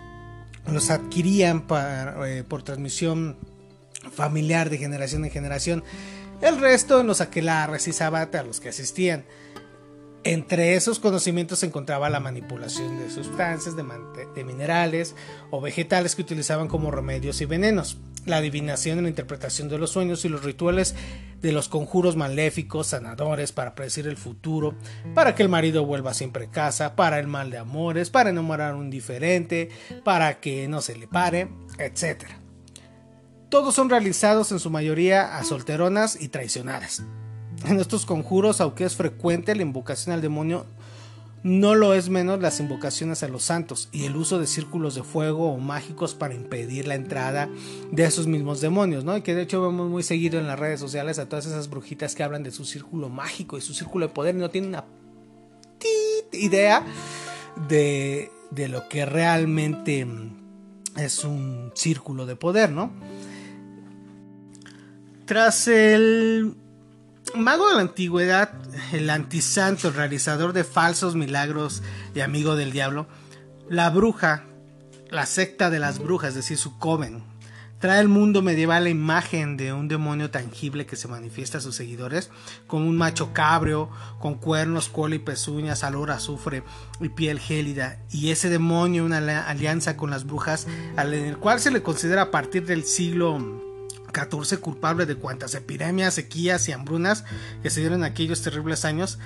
los 0.70 0.90
adquirían 0.90 1.64
eh, 2.24 2.44
por 2.46 2.62
transmisión 2.62 3.36
familiar 4.12 4.70
de 4.70 4.78
generación 4.78 5.24
en 5.24 5.30
generación. 5.32 5.84
El 6.42 6.60
resto 6.60 7.00
en 7.00 7.08
los 7.08 7.20
aquelarres 7.20 7.88
y 7.88 7.92
sabate 7.92 8.38
a 8.38 8.44
los 8.44 8.60
que 8.60 8.68
asistían. 8.68 9.24
Entre 10.22 10.74
esos 10.74 10.98
conocimientos 10.98 11.60
se 11.60 11.66
encontraba 11.66 12.10
la 12.10 12.20
manipulación 12.20 12.98
de 12.98 13.10
sustancias, 13.10 13.74
de, 13.74 14.44
minerales 14.44 15.16
o 15.50 15.62
vegetales 15.62 16.14
que 16.14 16.20
utilizaban 16.20 16.68
como 16.68 16.90
remedios 16.90 17.40
y 17.40 17.46
venenos, 17.46 17.96
la 18.26 18.36
adivinación 18.36 18.98
y 18.98 19.02
la 19.02 19.08
interpretación 19.08 19.70
de 19.70 19.78
los 19.78 19.92
sueños 19.92 20.26
y 20.26 20.28
los 20.28 20.44
rituales 20.44 20.94
de 21.40 21.52
los 21.52 21.70
conjuros 21.70 22.16
maléficos, 22.16 22.88
sanadores 22.88 23.52
para 23.52 23.74
predecir 23.74 24.06
el 24.08 24.18
futuro, 24.18 24.74
para 25.14 25.34
que 25.34 25.42
el 25.42 25.48
marido 25.48 25.86
vuelva 25.86 26.12
siempre 26.12 26.44
a 26.44 26.50
casa, 26.50 26.96
para 26.96 27.18
el 27.18 27.26
mal 27.26 27.50
de 27.50 27.56
amores, 27.56 28.10
para 28.10 28.28
enamorar 28.28 28.72
a 28.72 28.76
un 28.76 28.90
diferente, 28.90 29.70
para 30.04 30.38
que 30.38 30.68
no 30.68 30.82
se 30.82 30.96
le 30.96 31.08
pare, 31.08 31.48
etc. 31.78 32.24
Todos 33.48 33.74
son 33.74 33.88
realizados 33.88 34.52
en 34.52 34.58
su 34.58 34.68
mayoría 34.68 35.38
a 35.38 35.44
solteronas 35.44 36.20
y 36.20 36.28
traicionadas. 36.28 37.04
En 37.66 37.78
estos 37.78 38.06
conjuros, 38.06 38.60
aunque 38.60 38.84
es 38.84 38.96
frecuente 38.96 39.54
la 39.54 39.62
invocación 39.62 40.14
al 40.14 40.22
demonio, 40.22 40.66
no 41.42 41.74
lo 41.74 41.94
es 41.94 42.10
menos 42.10 42.40
las 42.40 42.60
invocaciones 42.60 43.22
a 43.22 43.28
los 43.28 43.44
santos 43.44 43.88
y 43.92 44.04
el 44.04 44.16
uso 44.16 44.38
de 44.38 44.46
círculos 44.46 44.94
de 44.94 45.02
fuego 45.02 45.52
o 45.52 45.58
mágicos 45.58 46.14
para 46.14 46.34
impedir 46.34 46.86
la 46.86 46.94
entrada 46.94 47.48
de 47.90 48.04
esos 48.04 48.26
mismos 48.26 48.60
demonios, 48.60 49.04
¿no? 49.04 49.16
Y 49.16 49.22
que 49.22 49.34
de 49.34 49.42
hecho 49.42 49.62
vemos 49.62 49.88
muy 49.88 50.02
seguido 50.02 50.38
en 50.38 50.46
las 50.46 50.58
redes 50.58 50.80
sociales 50.80 51.18
a 51.18 51.28
todas 51.28 51.46
esas 51.46 51.70
brujitas 51.70 52.14
que 52.14 52.22
hablan 52.22 52.42
de 52.42 52.50
su 52.50 52.64
círculo 52.64 53.08
mágico 53.08 53.56
y 53.56 53.62
su 53.62 53.72
círculo 53.72 54.08
de 54.08 54.12
poder 54.12 54.34
y 54.34 54.38
no 54.38 54.50
tienen 54.50 54.70
una 54.70 54.84
idea 56.32 56.84
de, 57.68 58.30
de 58.50 58.68
lo 58.68 58.88
que 58.88 59.06
realmente 59.06 60.06
es 60.96 61.24
un 61.24 61.72
círculo 61.74 62.26
de 62.26 62.36
poder, 62.36 62.70
¿no? 62.70 62.92
Tras 65.24 65.68
el 65.68 66.54
mago 67.34 67.68
de 67.68 67.76
la 67.76 67.82
antigüedad, 67.82 68.52
el 68.92 69.10
antisanto, 69.10 69.88
el 69.88 69.94
realizador 69.94 70.52
de 70.52 70.64
falsos 70.64 71.14
milagros 71.14 71.82
y 72.14 72.20
amigo 72.20 72.56
del 72.56 72.72
diablo, 72.72 73.06
la 73.68 73.90
bruja, 73.90 74.44
la 75.10 75.26
secta 75.26 75.70
de 75.70 75.78
las 75.78 75.98
brujas, 75.98 76.30
es 76.30 76.36
decir, 76.36 76.58
su 76.58 76.78
coven, 76.78 77.22
trae 77.78 77.98
al 77.98 78.08
mundo 78.08 78.42
medieval 78.42 78.84
la 78.84 78.90
imagen 78.90 79.56
de 79.56 79.72
un 79.72 79.88
demonio 79.88 80.30
tangible 80.30 80.86
que 80.86 80.96
se 80.96 81.08
manifiesta 81.08 81.58
a 81.58 81.60
sus 81.60 81.76
seguidores 81.76 82.30
como 82.66 82.86
un 82.86 82.96
macho 82.96 83.32
cabrio 83.32 83.90
con 84.18 84.34
cuernos, 84.34 84.88
cola 84.88 85.14
y 85.14 85.18
pezuñas, 85.18 85.82
alor, 85.82 86.10
azufre 86.10 86.62
y 87.00 87.08
piel 87.08 87.40
gélida. 87.40 87.98
Y 88.10 88.30
ese 88.30 88.50
demonio, 88.50 89.04
una 89.04 89.46
alianza 89.48 89.96
con 89.96 90.10
las 90.10 90.26
brujas, 90.26 90.66
en 90.96 91.14
el 91.14 91.38
cual 91.38 91.60
se 91.60 91.70
le 91.70 91.82
considera 91.82 92.22
a 92.22 92.30
partir 92.30 92.66
del 92.66 92.84
siglo 92.84 93.69
14 94.10 94.58
culpable 94.58 95.06
de 95.06 95.16
cuantas 95.16 95.54
epidemias, 95.54 96.14
sequías 96.14 96.68
y 96.68 96.72
hambrunas 96.72 97.24
que 97.62 97.70
se 97.70 97.80
dieron 97.80 98.04
aquellos 98.04 98.42
terribles 98.42 98.84
años. 98.84 99.18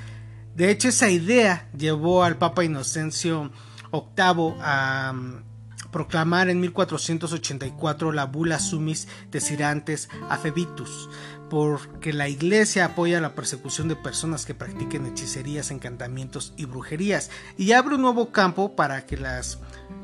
De 0.54 0.70
hecho, 0.70 0.88
esa 0.88 1.10
idea 1.10 1.68
llevó 1.76 2.22
al 2.22 2.36
Papa 2.36 2.64
Inocencio 2.64 3.50
VIII 3.92 4.54
a 4.60 5.12
mm, 5.12 5.42
proclamar 5.90 6.48
en 6.48 6.60
1484 6.60 8.12
la 8.12 8.26
bula 8.26 8.58
sumis 8.58 9.06
decirantes 9.30 10.08
afebitus, 10.28 11.08
porque 11.48 12.12
la 12.12 12.28
iglesia 12.28 12.86
apoya 12.86 13.20
la 13.20 13.36
persecución 13.36 13.86
de 13.86 13.94
personas 13.94 14.44
que 14.44 14.54
practiquen 14.54 15.06
hechicerías, 15.06 15.70
encantamientos 15.70 16.52
y 16.56 16.64
brujerías, 16.64 17.30
y 17.56 17.72
abre 17.72 17.94
un 17.94 18.02
nuevo 18.02 18.32
campo 18.32 18.74
para 18.74 19.06
que 19.06 19.16
las 19.16 19.58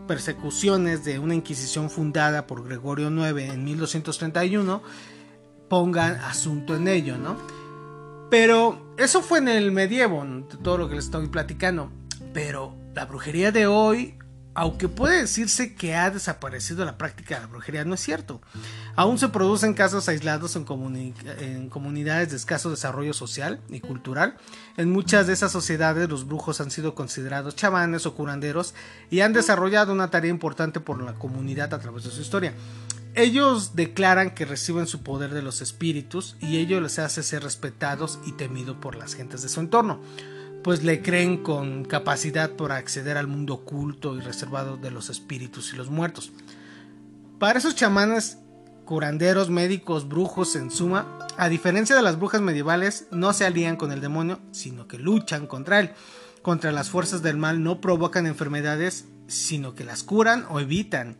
persecuciones 0.06 1.04
de 1.04 1.18
una 1.18 1.34
Inquisición 1.34 1.90
fundada 1.90 2.46
por 2.46 2.64
Gregorio 2.64 3.08
IX 3.10 3.52
en 3.52 3.64
1231 3.64 4.82
pongan 5.68 6.16
asunto 6.16 6.74
en 6.74 6.88
ello, 6.88 7.16
¿no? 7.16 7.36
Pero 8.28 8.94
eso 8.96 9.22
fue 9.22 9.38
en 9.38 9.48
el 9.48 9.72
medievo, 9.72 10.24
todo 10.62 10.78
lo 10.78 10.88
que 10.88 10.96
les 10.96 11.04
estoy 11.04 11.28
platicando. 11.28 11.90
Pero 12.32 12.76
la 12.94 13.06
brujería 13.06 13.52
de 13.52 13.66
hoy 13.66 14.18
aunque 14.54 14.88
puede 14.88 15.20
decirse 15.20 15.74
que 15.74 15.94
ha 15.94 16.10
desaparecido 16.10 16.84
la 16.84 16.98
práctica 16.98 17.36
de 17.36 17.42
la 17.42 17.46
brujería, 17.46 17.84
no 17.84 17.94
es 17.94 18.00
cierto. 18.00 18.40
Aún 18.96 19.18
se 19.18 19.28
producen 19.28 19.74
casos 19.74 20.08
aislados 20.08 20.56
en, 20.56 20.64
comunidades 20.64 22.30
de 22.30 22.36
escaso 22.36 22.70
desarrollo 22.70 23.12
social 23.12 23.60
y 23.68 23.80
cultural. 23.80 24.36
En 24.76 24.90
muchas 24.90 25.26
de 25.26 25.34
esas 25.34 25.52
sociedades 25.52 26.08
los 26.08 26.26
brujos 26.26 26.60
han 26.60 26.70
sido 26.70 26.94
considerados 26.94 27.54
chamanes 27.54 28.06
o 28.06 28.14
curanderos 28.14 28.74
y 29.08 29.20
han 29.20 29.32
desarrollado 29.32 29.92
una 29.92 30.10
tarea 30.10 30.30
importante 30.30 30.80
por 30.80 31.00
la 31.00 31.14
comunidad 31.14 31.72
a 31.72 31.78
través 31.78 32.04
de 32.04 32.10
su 32.10 32.20
historia. 32.20 32.52
Ellos 33.14 33.74
declaran 33.74 34.34
que 34.34 34.44
reciben 34.44 34.86
su 34.86 35.02
poder 35.02 35.32
de 35.32 35.42
los 35.42 35.62
espíritus 35.62 36.36
y 36.40 36.58
ello 36.58 36.80
les 36.80 36.98
hace 36.98 37.22
ser 37.22 37.42
respetados 37.42 38.18
y 38.24 38.32
temidos 38.32 38.76
por 38.76 38.96
las 38.96 39.14
gentes 39.14 39.42
de 39.42 39.48
su 39.48 39.60
entorno 39.60 40.00
pues 40.62 40.82
le 40.82 41.02
creen 41.02 41.42
con 41.42 41.84
capacidad 41.84 42.50
para 42.50 42.76
acceder 42.76 43.16
al 43.16 43.26
mundo 43.26 43.54
oculto 43.54 44.16
y 44.16 44.20
reservado 44.20 44.76
de 44.76 44.90
los 44.90 45.08
espíritus 45.08 45.72
y 45.72 45.76
los 45.76 45.90
muertos. 45.90 46.32
Para 47.38 47.58
esos 47.58 47.74
chamanes, 47.74 48.38
curanderos, 48.84 49.50
médicos, 49.50 50.08
brujos, 50.08 50.56
en 50.56 50.70
suma, 50.70 51.18
a 51.38 51.48
diferencia 51.48 51.96
de 51.96 52.02
las 52.02 52.18
brujas 52.18 52.42
medievales, 52.42 53.06
no 53.10 53.32
se 53.32 53.46
alían 53.46 53.76
con 53.76 53.92
el 53.92 54.00
demonio, 54.00 54.40
sino 54.50 54.86
que 54.86 54.98
luchan 54.98 55.46
contra 55.46 55.80
él. 55.80 55.92
Contra 56.42 56.72
las 56.72 56.90
fuerzas 56.90 57.22
del 57.22 57.36
mal 57.36 57.62
no 57.62 57.80
provocan 57.80 58.26
enfermedades, 58.26 59.06
sino 59.26 59.74
que 59.74 59.84
las 59.84 60.02
curan 60.02 60.44
o 60.50 60.60
evitan. 60.60 61.16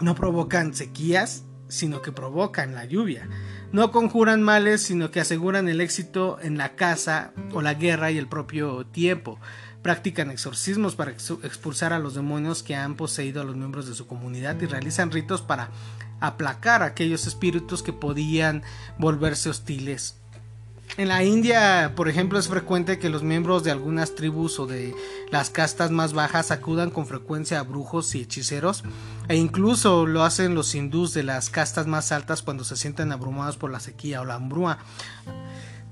No 0.00 0.14
provocan 0.14 0.74
sequías, 0.74 1.44
sino 1.68 2.02
que 2.02 2.12
provocan 2.12 2.74
la 2.74 2.84
lluvia. 2.84 3.28
No 3.72 3.92
conjuran 3.92 4.42
males, 4.42 4.82
sino 4.82 5.12
que 5.12 5.20
aseguran 5.20 5.68
el 5.68 5.80
éxito 5.80 6.38
en 6.42 6.58
la 6.58 6.74
caza 6.74 7.32
o 7.52 7.62
la 7.62 7.74
guerra 7.74 8.10
y 8.10 8.18
el 8.18 8.26
propio 8.26 8.84
tiempo. 8.84 9.38
Practican 9.82 10.30
exorcismos 10.30 10.96
para 10.96 11.12
expulsar 11.12 11.92
a 11.92 12.00
los 12.00 12.14
demonios 12.14 12.64
que 12.64 12.74
han 12.74 12.96
poseído 12.96 13.40
a 13.40 13.44
los 13.44 13.56
miembros 13.56 13.86
de 13.86 13.94
su 13.94 14.08
comunidad 14.08 14.60
y 14.60 14.66
realizan 14.66 15.12
ritos 15.12 15.40
para 15.40 15.70
aplacar 16.18 16.82
a 16.82 16.86
aquellos 16.86 17.26
espíritus 17.26 17.82
que 17.82 17.92
podían 17.92 18.62
volverse 18.98 19.48
hostiles 19.48 20.19
en 20.96 21.08
la 21.08 21.24
India, 21.24 21.92
por 21.96 22.08
ejemplo, 22.08 22.38
es 22.38 22.48
frecuente 22.48 22.98
que 22.98 23.10
los 23.10 23.22
miembros 23.22 23.64
de 23.64 23.70
algunas 23.70 24.14
tribus 24.14 24.58
o 24.58 24.66
de 24.66 24.94
las 25.30 25.50
castas 25.50 25.90
más 25.90 26.12
bajas 26.12 26.50
acudan 26.50 26.90
con 26.90 27.06
frecuencia 27.06 27.60
a 27.60 27.62
brujos 27.62 28.14
y 28.14 28.22
hechiceros, 28.22 28.84
e 29.28 29.36
incluso 29.36 30.06
lo 30.06 30.24
hacen 30.24 30.54
los 30.54 30.74
hindús 30.74 31.14
de 31.14 31.22
las 31.22 31.50
castas 31.50 31.86
más 31.86 32.12
altas 32.12 32.42
cuando 32.42 32.64
se 32.64 32.76
sienten 32.76 33.12
abrumados 33.12 33.56
por 33.56 33.70
la 33.70 33.80
sequía 33.80 34.20
o 34.20 34.24
la 34.24 34.34
hambruna. 34.34 34.78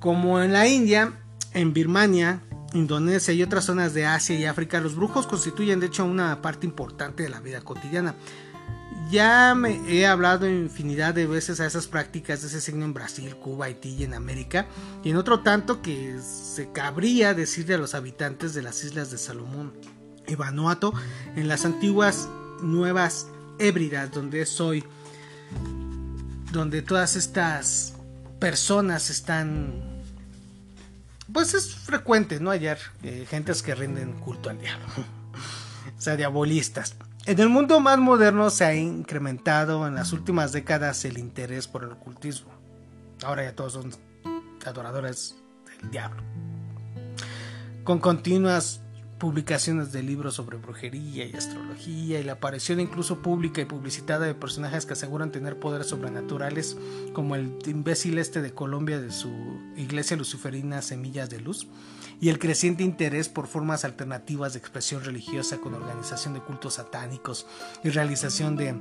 Como 0.00 0.42
en 0.42 0.52
la 0.52 0.66
India, 0.66 1.12
en 1.54 1.72
Birmania, 1.72 2.40
Indonesia 2.74 3.32
y 3.32 3.42
otras 3.42 3.64
zonas 3.64 3.94
de 3.94 4.06
Asia 4.06 4.38
y 4.38 4.44
África, 4.44 4.80
los 4.80 4.94
brujos 4.94 5.26
constituyen 5.26 5.80
de 5.80 5.86
hecho 5.86 6.04
una 6.04 6.42
parte 6.42 6.66
importante 6.66 7.22
de 7.22 7.30
la 7.30 7.40
vida 7.40 7.60
cotidiana. 7.62 8.14
Ya 9.10 9.54
me 9.54 9.80
he 9.88 10.06
hablado 10.06 10.48
infinidad 10.48 11.14
de 11.14 11.26
veces 11.26 11.60
a 11.60 11.66
esas 11.66 11.86
prácticas 11.86 12.42
de 12.42 12.48
ese 12.48 12.60
signo 12.60 12.84
en 12.84 12.92
Brasil, 12.92 13.36
Cuba, 13.36 13.66
Haití 13.66 13.94
y 13.94 14.04
en 14.04 14.12
América, 14.12 14.66
y 15.02 15.10
en 15.10 15.16
otro 15.16 15.40
tanto 15.40 15.80
que 15.80 16.18
se 16.20 16.70
cabría 16.72 17.32
decirle 17.32 17.74
a 17.74 17.78
los 17.78 17.94
habitantes 17.94 18.52
de 18.52 18.62
las 18.62 18.84
islas 18.84 19.10
de 19.10 19.16
Salomón 19.16 19.72
y 20.26 20.34
Vanuatu 20.34 20.92
en 21.36 21.48
las 21.48 21.64
antiguas 21.64 22.28
Nuevas 22.60 23.28
Hébridas, 23.58 24.10
donde 24.12 24.44
soy, 24.44 24.84
donde 26.52 26.82
todas 26.82 27.16
estas 27.16 27.94
personas 28.38 29.10
están, 29.10 30.02
pues 31.32 31.54
es 31.54 31.74
frecuente, 31.74 32.40
¿no? 32.40 32.50
Hallar 32.50 32.78
eh, 33.02 33.26
gentes 33.28 33.62
que 33.62 33.74
rinden 33.74 34.12
culto 34.20 34.50
al 34.50 34.58
diablo, 34.60 34.86
o 35.98 36.00
sea, 36.00 36.16
diabolistas. 36.16 36.94
En 37.28 37.38
el 37.40 37.50
mundo 37.50 37.78
más 37.78 37.98
moderno 37.98 38.48
se 38.48 38.64
ha 38.64 38.74
incrementado 38.74 39.86
en 39.86 39.94
las 39.94 40.14
últimas 40.14 40.50
décadas 40.50 41.04
el 41.04 41.18
interés 41.18 41.68
por 41.68 41.84
el 41.84 41.92
ocultismo. 41.92 42.48
Ahora 43.22 43.44
ya 43.44 43.54
todos 43.54 43.74
son 43.74 43.90
adoradores 44.64 45.36
del 45.66 45.90
diablo. 45.90 46.22
Con 47.84 47.98
continuas 47.98 48.80
publicaciones 49.18 49.92
de 49.92 50.02
libros 50.02 50.34
sobre 50.34 50.58
brujería 50.58 51.26
y 51.26 51.32
astrología 51.34 52.20
y 52.20 52.24
la 52.24 52.34
aparición 52.34 52.80
incluso 52.80 53.20
pública 53.20 53.60
y 53.60 53.64
publicitada 53.64 54.26
de 54.26 54.34
personajes 54.34 54.86
que 54.86 54.92
aseguran 54.92 55.32
tener 55.32 55.58
poderes 55.58 55.88
sobrenaturales 55.88 56.76
como 57.12 57.34
el 57.34 57.58
imbécil 57.66 58.18
este 58.18 58.40
de 58.40 58.52
Colombia 58.52 59.00
de 59.00 59.10
su 59.10 59.30
iglesia 59.76 60.16
luciferina 60.16 60.82
Semillas 60.82 61.30
de 61.30 61.40
Luz 61.40 61.66
y 62.20 62.28
el 62.28 62.38
creciente 62.38 62.84
interés 62.84 63.28
por 63.28 63.46
formas 63.46 63.84
alternativas 63.84 64.52
de 64.52 64.60
expresión 64.60 65.04
religiosa 65.04 65.58
con 65.58 65.74
organización 65.74 66.34
de 66.34 66.40
cultos 66.40 66.74
satánicos 66.74 67.46
y 67.82 67.90
realización 67.90 68.56
de 68.56 68.74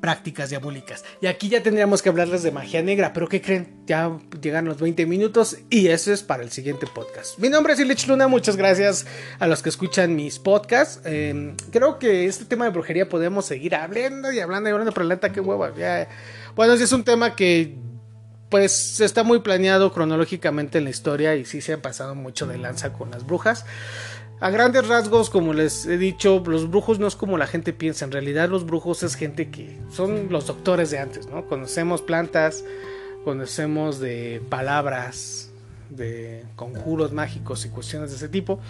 prácticas 0.00 0.50
diabólicas. 0.50 1.04
Y 1.20 1.26
aquí 1.26 1.48
ya 1.48 1.62
tendríamos 1.62 2.02
que 2.02 2.08
hablarles 2.08 2.42
de 2.42 2.50
magia 2.50 2.82
negra, 2.82 3.12
pero 3.12 3.28
¿qué 3.28 3.40
creen? 3.40 3.82
Ya 3.86 4.18
llegan 4.40 4.64
los 4.66 4.80
20 4.80 5.06
minutos 5.06 5.58
y 5.70 5.88
eso 5.88 6.12
es 6.12 6.22
para 6.22 6.42
el 6.42 6.50
siguiente 6.50 6.86
podcast. 6.86 7.38
Mi 7.38 7.48
nombre 7.48 7.72
es 7.72 7.80
Ilich 7.80 8.06
Luna, 8.06 8.28
muchas 8.28 8.56
gracias 8.56 9.06
a 9.38 9.46
los 9.46 9.62
que 9.62 9.68
escuchan 9.68 10.14
mis 10.14 10.38
podcasts. 10.38 11.00
Em, 11.04 11.56
creo 11.70 11.98
que 11.98 12.26
este 12.26 12.44
tema 12.44 12.64
de 12.64 12.70
brujería 12.70 13.08
podemos 13.08 13.46
seguir 13.46 13.74
hablando 13.74 14.32
y 14.32 14.40
hablando 14.40 14.68
y 14.68 14.72
hablando, 14.72 14.92
pero 14.92 15.06
la 15.06 15.14
neta, 15.14 15.32
qué 15.32 15.40
hueva. 15.40 15.72
Bueno, 16.54 16.74
es 16.74 16.92
un 16.92 17.04
tema 17.04 17.34
que 17.34 17.76
pues 18.48 19.00
está 19.00 19.24
muy 19.24 19.40
planeado 19.40 19.92
cronológicamente 19.92 20.78
en 20.78 20.84
la 20.84 20.90
historia 20.90 21.34
y 21.34 21.44
sí 21.44 21.60
se 21.60 21.74
ha 21.74 21.82
pasado 21.82 22.14
mucho 22.14 22.46
de 22.46 22.58
lanza 22.58 22.92
con 22.92 23.10
las 23.10 23.26
brujas. 23.26 23.66
A 24.40 24.50
grandes 24.50 24.86
rasgos, 24.86 25.30
como 25.30 25.52
les 25.52 25.86
he 25.86 25.98
dicho, 25.98 26.42
los 26.46 26.70
brujos 26.70 27.00
no 27.00 27.08
es 27.08 27.16
como 27.16 27.38
la 27.38 27.48
gente 27.48 27.72
piensa. 27.72 28.04
En 28.04 28.12
realidad 28.12 28.48
los 28.48 28.64
brujos 28.64 29.02
es 29.02 29.16
gente 29.16 29.50
que 29.50 29.78
son 29.90 30.30
los 30.30 30.46
doctores 30.46 30.90
de 30.90 31.00
antes, 31.00 31.26
¿no? 31.26 31.46
Conocemos 31.46 32.02
plantas, 32.02 32.64
conocemos 33.24 33.98
de 33.98 34.40
palabras, 34.48 35.50
de 35.90 36.44
conjuros 36.56 37.12
mágicos 37.12 37.64
y 37.66 37.70
cuestiones 37.70 38.10
de 38.10 38.16
ese 38.16 38.28
tipo, 38.28 38.60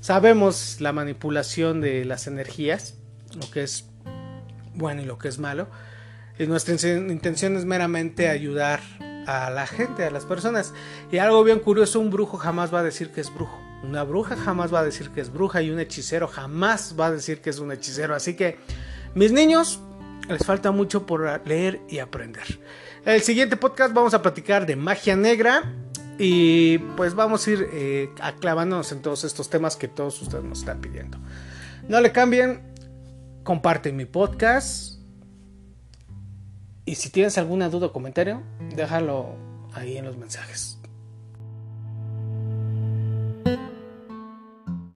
sabemos 0.00 0.80
la 0.80 0.92
manipulación 0.92 1.80
de 1.80 2.04
las 2.04 2.26
energías, 2.26 2.94
lo 3.34 3.50
que 3.50 3.62
es 3.62 3.86
bueno 4.74 5.02
y 5.02 5.04
lo 5.04 5.18
que 5.18 5.28
es 5.28 5.38
malo. 5.38 5.68
Y 6.38 6.46
nuestra 6.46 6.74
intención 6.74 7.56
es 7.56 7.64
meramente 7.64 8.28
ayudar 8.28 8.80
a 9.26 9.50
la 9.50 9.66
gente, 9.66 10.04
a 10.04 10.10
las 10.10 10.24
personas. 10.26 10.74
Y 11.10 11.18
algo 11.18 11.42
bien 11.42 11.60
curioso, 11.60 11.98
un 11.98 12.10
brujo 12.10 12.36
jamás 12.36 12.72
va 12.72 12.80
a 12.80 12.82
decir 12.82 13.10
que 13.10 13.22
es 13.22 13.34
brujo. 13.34 13.58
Una 13.82 14.02
bruja 14.02 14.36
jamás 14.36 14.72
va 14.72 14.80
a 14.80 14.84
decir 14.84 15.10
que 15.10 15.20
es 15.20 15.32
bruja 15.32 15.62
y 15.62 15.70
un 15.70 15.78
hechicero 15.78 16.28
jamás 16.28 16.94
va 16.98 17.06
a 17.06 17.10
decir 17.10 17.40
que 17.40 17.50
es 17.50 17.58
un 17.58 17.72
hechicero. 17.72 18.14
Así 18.14 18.34
que, 18.34 18.58
mis 19.14 19.32
niños, 19.32 19.80
les 20.28 20.44
falta 20.44 20.70
mucho 20.72 21.06
por 21.06 21.46
leer 21.46 21.80
y 21.88 21.98
aprender. 21.98 22.60
El 23.04 23.22
siguiente 23.22 23.56
podcast 23.56 23.94
vamos 23.94 24.14
a 24.14 24.22
platicar 24.22 24.66
de 24.66 24.76
magia 24.76 25.16
negra 25.16 25.72
y 26.18 26.78
pues 26.96 27.14
vamos 27.14 27.46
a 27.46 27.50
ir 27.50 27.68
eh, 27.72 28.10
aclavándonos 28.20 28.90
en 28.92 29.02
todos 29.02 29.24
estos 29.24 29.50
temas 29.50 29.76
que 29.76 29.88
todos 29.88 30.20
ustedes 30.22 30.44
nos 30.44 30.60
están 30.60 30.80
pidiendo. 30.80 31.18
No 31.88 32.00
le 32.00 32.10
cambien, 32.10 32.62
comparten 33.44 33.94
mi 33.94 34.06
podcast 34.06 34.98
y 36.84 36.94
si 36.94 37.10
tienes 37.10 37.36
alguna 37.38 37.68
duda 37.68 37.86
o 37.86 37.92
comentario, 37.92 38.42
déjalo 38.74 39.36
ahí 39.74 39.96
en 39.96 40.06
los 40.06 40.16
mensajes. 40.16 40.78